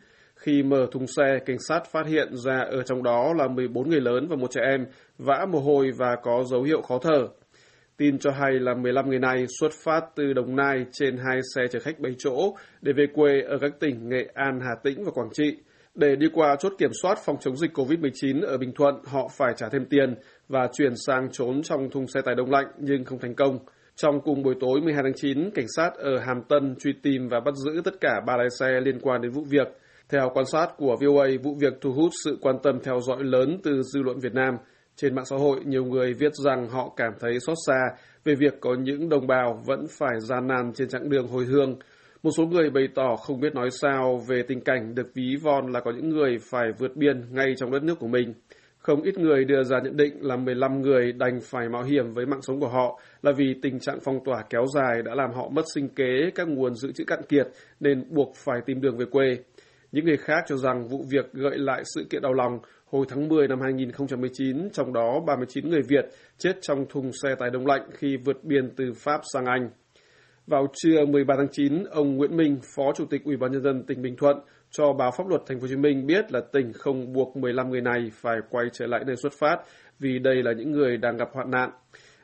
Khi 0.43 0.63
mở 0.63 0.87
thùng 0.93 1.07
xe, 1.07 1.39
cảnh 1.47 1.59
sát 1.69 1.81
phát 1.93 2.07
hiện 2.07 2.37
ra 2.37 2.59
ở 2.59 2.83
trong 2.83 3.03
đó 3.03 3.35
là 3.39 3.49
14 3.49 3.91
người 3.91 4.01
lớn 4.01 4.27
và 4.31 4.37
một 4.37 4.51
trẻ 4.51 4.61
em, 4.71 4.87
vã 5.19 5.47
mồ 5.53 5.61
hôi 5.61 5.91
và 5.97 6.17
có 6.23 6.45
dấu 6.51 6.63
hiệu 6.63 6.83
khó 6.83 6.99
thở. 6.99 7.29
Tin 7.97 8.19
cho 8.19 8.31
hay 8.31 8.53
là 8.53 8.75
15 8.75 9.09
người 9.09 9.19
này 9.19 9.45
xuất 9.61 9.73
phát 9.85 10.05
từ 10.17 10.33
Đồng 10.33 10.57
Nai 10.57 10.85
trên 10.93 11.17
hai 11.17 11.41
xe 11.55 11.63
chở 11.71 11.79
khách 11.81 12.01
7 12.01 12.13
chỗ 12.19 12.55
để 12.81 12.93
về 12.93 13.07
quê 13.15 13.41
ở 13.49 13.59
các 13.61 13.73
tỉnh 13.81 14.09
Nghệ 14.09 14.29
An, 14.35 14.61
Hà 14.61 14.75
Tĩnh 14.85 15.05
và 15.05 15.11
Quảng 15.11 15.31
Trị. 15.33 15.57
Để 15.95 16.17
đi 16.17 16.27
qua 16.33 16.57
chốt 16.59 16.73
kiểm 16.79 16.91
soát 17.03 17.19
phòng 17.25 17.37
chống 17.41 17.57
dịch 17.57 17.79
COVID-19 17.79 18.47
ở 18.47 18.59
Bình 18.59 18.73
Thuận, 18.75 18.95
họ 19.05 19.29
phải 19.37 19.53
trả 19.57 19.69
thêm 19.69 19.85
tiền 19.85 20.15
và 20.49 20.69
chuyển 20.73 20.93
sang 21.07 21.29
trốn 21.33 21.63
trong 21.63 21.91
thùng 21.91 22.07
xe 22.07 22.21
tải 22.23 22.35
đông 22.35 22.51
lạnh 22.51 22.67
nhưng 22.79 23.05
không 23.05 23.19
thành 23.19 23.35
công. 23.35 23.59
Trong 23.97 24.21
cùng 24.21 24.43
buổi 24.43 24.55
tối 24.61 24.81
12 24.81 25.03
tháng 25.03 25.15
9, 25.17 25.51
cảnh 25.55 25.67
sát 25.77 25.91
ở 25.95 26.19
Hàm 26.19 26.43
Tân 26.49 26.75
truy 26.79 26.93
tìm 27.03 27.29
và 27.29 27.41
bắt 27.41 27.55
giữ 27.55 27.81
tất 27.85 27.95
cả 28.01 28.21
ba 28.27 28.37
lái 28.37 28.49
xe 28.61 28.81
liên 28.85 29.01
quan 29.01 29.21
đến 29.21 29.31
vụ 29.31 29.45
việc. 29.51 29.69
Theo 30.13 30.31
quan 30.35 30.47
sát 30.47 30.67
của 30.77 30.97
VOA, 31.01 31.27
vụ 31.43 31.57
việc 31.61 31.73
thu 31.81 31.93
hút 31.93 32.11
sự 32.25 32.39
quan 32.41 32.57
tâm 32.63 32.79
theo 32.85 33.01
dõi 33.01 33.25
lớn 33.25 33.59
từ 33.63 33.83
dư 33.83 34.03
luận 34.03 34.19
Việt 34.19 34.35
Nam. 34.35 34.55
Trên 34.97 35.15
mạng 35.15 35.25
xã 35.25 35.37
hội, 35.37 35.61
nhiều 35.65 35.85
người 35.85 36.13
viết 36.13 36.33
rằng 36.45 36.69
họ 36.69 36.93
cảm 36.97 37.13
thấy 37.21 37.39
xót 37.47 37.57
xa 37.67 37.81
về 38.25 38.35
việc 38.35 38.61
có 38.61 38.75
những 38.75 39.09
đồng 39.09 39.27
bào 39.27 39.63
vẫn 39.67 39.87
phải 39.99 40.21
gian 40.21 40.47
nan 40.47 40.73
trên 40.75 40.89
chặng 40.89 41.11
đường 41.11 41.27
hồi 41.27 41.45
hương. 41.45 41.77
Một 42.23 42.31
số 42.37 42.47
người 42.47 42.71
bày 42.71 42.89
tỏ 42.95 43.17
không 43.17 43.41
biết 43.41 43.55
nói 43.55 43.71
sao 43.71 44.21
về 44.29 44.43
tình 44.49 44.61
cảnh 44.61 44.95
được 44.95 45.15
ví 45.15 45.37
von 45.43 45.73
là 45.73 45.81
có 45.81 45.93
những 45.97 46.09
người 46.09 46.37
phải 46.51 46.67
vượt 46.79 46.97
biên 46.97 47.35
ngay 47.35 47.55
trong 47.57 47.71
đất 47.71 47.83
nước 47.83 47.99
của 47.99 48.09
mình. 48.09 48.35
Không 48.79 49.03
ít 49.03 49.19
người 49.19 49.45
đưa 49.45 49.63
ra 49.63 49.77
nhận 49.85 49.97
định 49.97 50.15
là 50.21 50.37
15 50.37 50.81
người 50.81 51.13
đành 51.13 51.39
phải 51.43 51.69
mạo 51.69 51.83
hiểm 51.83 52.15
với 52.15 52.27
mạng 52.27 52.43
sống 52.43 52.61
của 52.61 52.69
họ 52.69 53.01
là 53.23 53.33
vì 53.37 53.55
tình 53.63 53.79
trạng 53.79 53.99
phong 54.05 54.25
tỏa 54.25 54.43
kéo 54.51 54.65
dài 54.75 55.03
đã 55.05 55.15
làm 55.15 55.31
họ 55.35 55.49
mất 55.49 55.65
sinh 55.75 55.89
kế, 55.89 56.31
các 56.35 56.49
nguồn 56.49 56.75
dự 56.75 56.93
trữ 56.93 57.05
cạn 57.05 57.21
kiệt 57.29 57.47
nên 57.81 58.05
buộc 58.11 58.33
phải 58.37 58.61
tìm 58.67 58.81
đường 58.81 58.97
về 58.97 59.05
quê. 59.11 59.37
Những 59.93 60.05
người 60.05 60.17
khác 60.17 60.45
cho 60.47 60.57
rằng 60.57 60.89
vụ 60.89 61.05
việc 61.11 61.33
gợi 61.33 61.59
lại 61.59 61.83
sự 61.95 62.07
kiện 62.11 62.23
đau 62.23 62.33
lòng 62.33 62.59
hồi 62.87 63.07
tháng 63.09 63.29
10 63.29 63.49
năm 63.49 63.61
2019, 63.61 64.71
trong 64.73 64.93
đó 64.93 65.21
39 65.27 65.69
người 65.71 65.83
Việt 65.89 66.05
chết 66.39 66.53
trong 66.61 66.87
thùng 66.89 67.11
xe 67.23 67.35
tải 67.39 67.51
đông 67.51 67.67
lạnh 67.67 67.89
khi 67.93 68.17
vượt 68.25 68.45
biên 68.45 68.71
từ 68.77 68.93
Pháp 68.97 69.21
sang 69.33 69.45
Anh. 69.47 69.71
Vào 70.47 70.67
trưa 70.75 71.07
13 71.07 71.35
tháng 71.39 71.49
9, 71.53 71.85
ông 71.85 72.17
Nguyễn 72.17 72.37
Minh, 72.37 72.59
Phó 72.77 72.93
Chủ 72.97 73.05
tịch 73.11 73.25
Ủy 73.25 73.37
ban 73.37 73.53
nhân 73.53 73.63
dân 73.63 73.83
tỉnh 73.87 74.03
Bình 74.03 74.17
Thuận, 74.17 74.37
cho 74.71 74.93
báo 74.93 75.11
pháp 75.19 75.27
luật 75.29 75.43
Thành 75.47 75.59
phố 75.59 75.63
Hồ 75.63 75.69
Chí 75.69 75.77
Minh 75.77 76.07
biết 76.07 76.33
là 76.33 76.41
tỉnh 76.53 76.73
không 76.73 77.13
buộc 77.13 77.37
15 77.37 77.71
người 77.71 77.81
này 77.81 78.11
phải 78.15 78.37
quay 78.51 78.67
trở 78.73 78.87
lại 78.87 79.05
nơi 79.07 79.17
xuất 79.17 79.33
phát 79.33 79.57
vì 79.99 80.19
đây 80.19 80.43
là 80.43 80.53
những 80.53 80.71
người 80.71 80.97
đang 80.97 81.17
gặp 81.17 81.29
hoạn 81.33 81.51
nạn. 81.51 81.71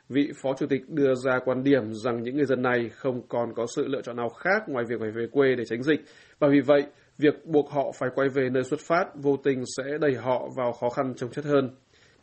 Vị 0.09 0.31
Phó 0.41 0.53
Chủ 0.59 0.65
tịch 0.67 0.81
đưa 0.89 1.15
ra 1.15 1.39
quan 1.45 1.63
điểm 1.63 1.93
rằng 1.93 2.23
những 2.23 2.35
người 2.35 2.45
dân 2.45 2.61
này 2.61 2.89
không 2.89 3.21
còn 3.27 3.53
có 3.55 3.65
sự 3.75 3.87
lựa 3.87 4.01
chọn 4.01 4.15
nào 4.15 4.29
khác 4.29 4.63
ngoài 4.67 4.85
việc 4.89 4.95
phải 4.99 5.11
về 5.11 5.27
quê 5.31 5.55
để 5.57 5.63
tránh 5.65 5.83
dịch, 5.83 5.99
và 6.39 6.47
vì 6.51 6.59
vậy, 6.59 6.83
việc 7.19 7.45
buộc 7.45 7.69
họ 7.69 7.91
phải 7.99 8.09
quay 8.15 8.29
về 8.29 8.49
nơi 8.49 8.63
xuất 8.63 8.79
phát 8.79 9.05
vô 9.15 9.37
tình 9.43 9.63
sẽ 9.77 9.83
đẩy 10.01 10.15
họ 10.15 10.47
vào 10.57 10.71
khó 10.71 10.89
khăn 10.89 11.13
trông 11.17 11.31
chất 11.31 11.45
hơn. 11.45 11.69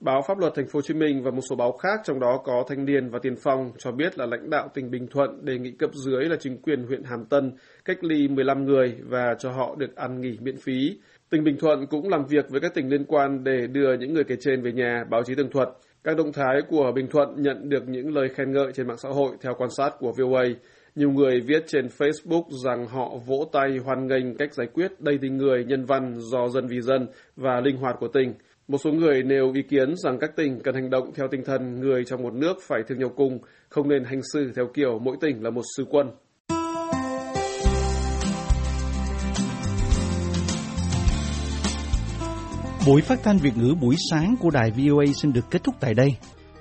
Báo 0.01 0.23
Pháp 0.29 0.39
luật 0.39 0.53
Thành 0.55 0.67
phố 0.67 0.77
Hồ 0.77 0.83
Chí 0.83 0.95
Minh 0.95 1.23
và 1.23 1.31
một 1.31 1.41
số 1.51 1.57
báo 1.57 1.73
khác 1.73 2.01
trong 2.05 2.21
đó 2.21 2.41
có 2.45 2.65
Thanh 2.69 2.85
niên 2.85 3.09
và 3.11 3.19
Tiền 3.23 3.35
Phong 3.43 3.73
cho 3.79 3.93
biết 3.93 4.19
là 4.19 4.27
lãnh 4.27 4.51
đạo 4.51 4.69
tỉnh 4.75 4.91
Bình 4.91 5.07
Thuận 5.11 5.45
đề 5.45 5.59
nghị 5.59 5.71
cấp 5.71 5.91
dưới 6.05 6.25
là 6.25 6.37
chính 6.41 6.63
quyền 6.63 6.87
huyện 6.87 7.03
Hàm 7.05 7.25
Tân 7.25 7.53
cách 7.85 8.05
ly 8.05 8.29
15 8.29 8.65
người 8.65 8.97
và 9.09 9.35
cho 9.39 9.51
họ 9.51 9.75
được 9.79 9.97
ăn 9.97 10.21
nghỉ 10.21 10.39
miễn 10.41 10.57
phí. 10.57 10.99
Tỉnh 11.31 11.45
Bình 11.45 11.57
Thuận 11.61 11.87
cũng 11.87 12.09
làm 12.09 12.25
việc 12.29 12.45
với 12.51 12.61
các 12.61 12.75
tỉnh 12.75 12.89
liên 12.89 13.05
quan 13.05 13.45
để 13.45 13.67
đưa 13.67 13.97
những 13.97 14.15
người 14.15 14.25
kể 14.25 14.37
trên 14.41 14.63
về 14.63 14.73
nhà, 14.73 15.05
báo 15.11 15.23
chí 15.23 15.35
tường 15.35 15.51
thuật. 15.51 15.69
Các 16.05 16.17
động 16.17 16.33
thái 16.33 16.61
của 16.69 16.93
Bình 16.95 17.07
Thuận 17.11 17.43
nhận 17.43 17.69
được 17.69 17.89
những 17.89 18.15
lời 18.15 18.29
khen 18.35 18.53
ngợi 18.53 18.73
trên 18.73 18.87
mạng 18.87 18.99
xã 18.99 19.09
hội 19.09 19.37
theo 19.41 19.55
quan 19.59 19.71
sát 19.71 19.91
của 19.99 20.13
VOA. 20.19 20.45
Nhiều 20.97 21.11
người 21.11 21.41
viết 21.41 21.65
trên 21.67 21.87
Facebook 21.87 22.43
rằng 22.65 22.87
họ 22.87 23.11
vỗ 23.27 23.49
tay 23.53 23.79
hoan 23.85 24.07
nghênh 24.07 24.37
cách 24.37 24.55
giải 24.55 24.67
quyết 24.75 25.01
đầy 25.01 25.19
tình 25.23 25.37
người 25.37 25.65
nhân 25.65 25.85
văn 25.85 26.15
do 26.19 26.49
dân 26.49 26.67
vì 26.67 26.81
dân 26.81 27.09
và 27.37 27.61
linh 27.65 27.77
hoạt 27.77 27.97
của 28.01 28.09
tỉnh. 28.09 28.35
Một 28.69 28.79
số 28.85 28.91
người 28.91 29.23
nêu 29.23 29.53
ý 29.53 29.63
kiến 29.63 29.95
rằng 29.97 30.19
các 30.21 30.37
tỉnh 30.37 30.61
cần 30.65 30.75
hành 30.75 30.91
động 30.91 31.13
theo 31.15 31.29
tinh 31.31 31.43
thần 31.45 31.81
người 31.81 32.05
trong 32.05 32.23
một 32.23 32.35
nước 32.35 32.57
phải 32.63 32.81
thương 32.89 32.99
nhau 32.99 33.13
cùng, 33.17 33.39
không 33.69 33.89
nên 33.89 34.05
hành 34.05 34.21
xử 34.33 34.53
theo 34.57 34.67
kiểu 34.75 34.99
mỗi 34.99 35.17
tỉnh 35.21 35.43
là 35.43 35.51
một 35.51 35.63
sư 35.77 35.85
quân. 35.91 36.07
Buổi 42.87 43.03
phát 43.03 43.19
thanh 43.23 43.39
Việt 43.39 43.57
ngữ 43.57 43.75
buổi 43.81 43.97
sáng 44.11 44.37
của 44.41 44.51
đài 44.51 44.71
VOA 44.71 45.05
xin 45.15 45.33
được 45.33 45.45
kết 45.51 45.65
thúc 45.65 45.75
tại 45.81 45.95
đây. 45.95 46.17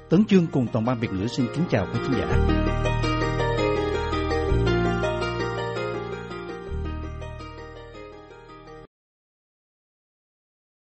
Tấn 0.09 0.25
Chương 0.25 0.47
cùng 0.51 0.67
toàn 0.73 0.85
ban 0.85 0.99
Việt 0.99 1.09
ngữ 1.11 1.27
xin 1.27 1.45
kính 1.55 1.65
chào 1.69 1.87
quý 1.93 1.99
khán 2.03 2.13
giả. 2.19 2.94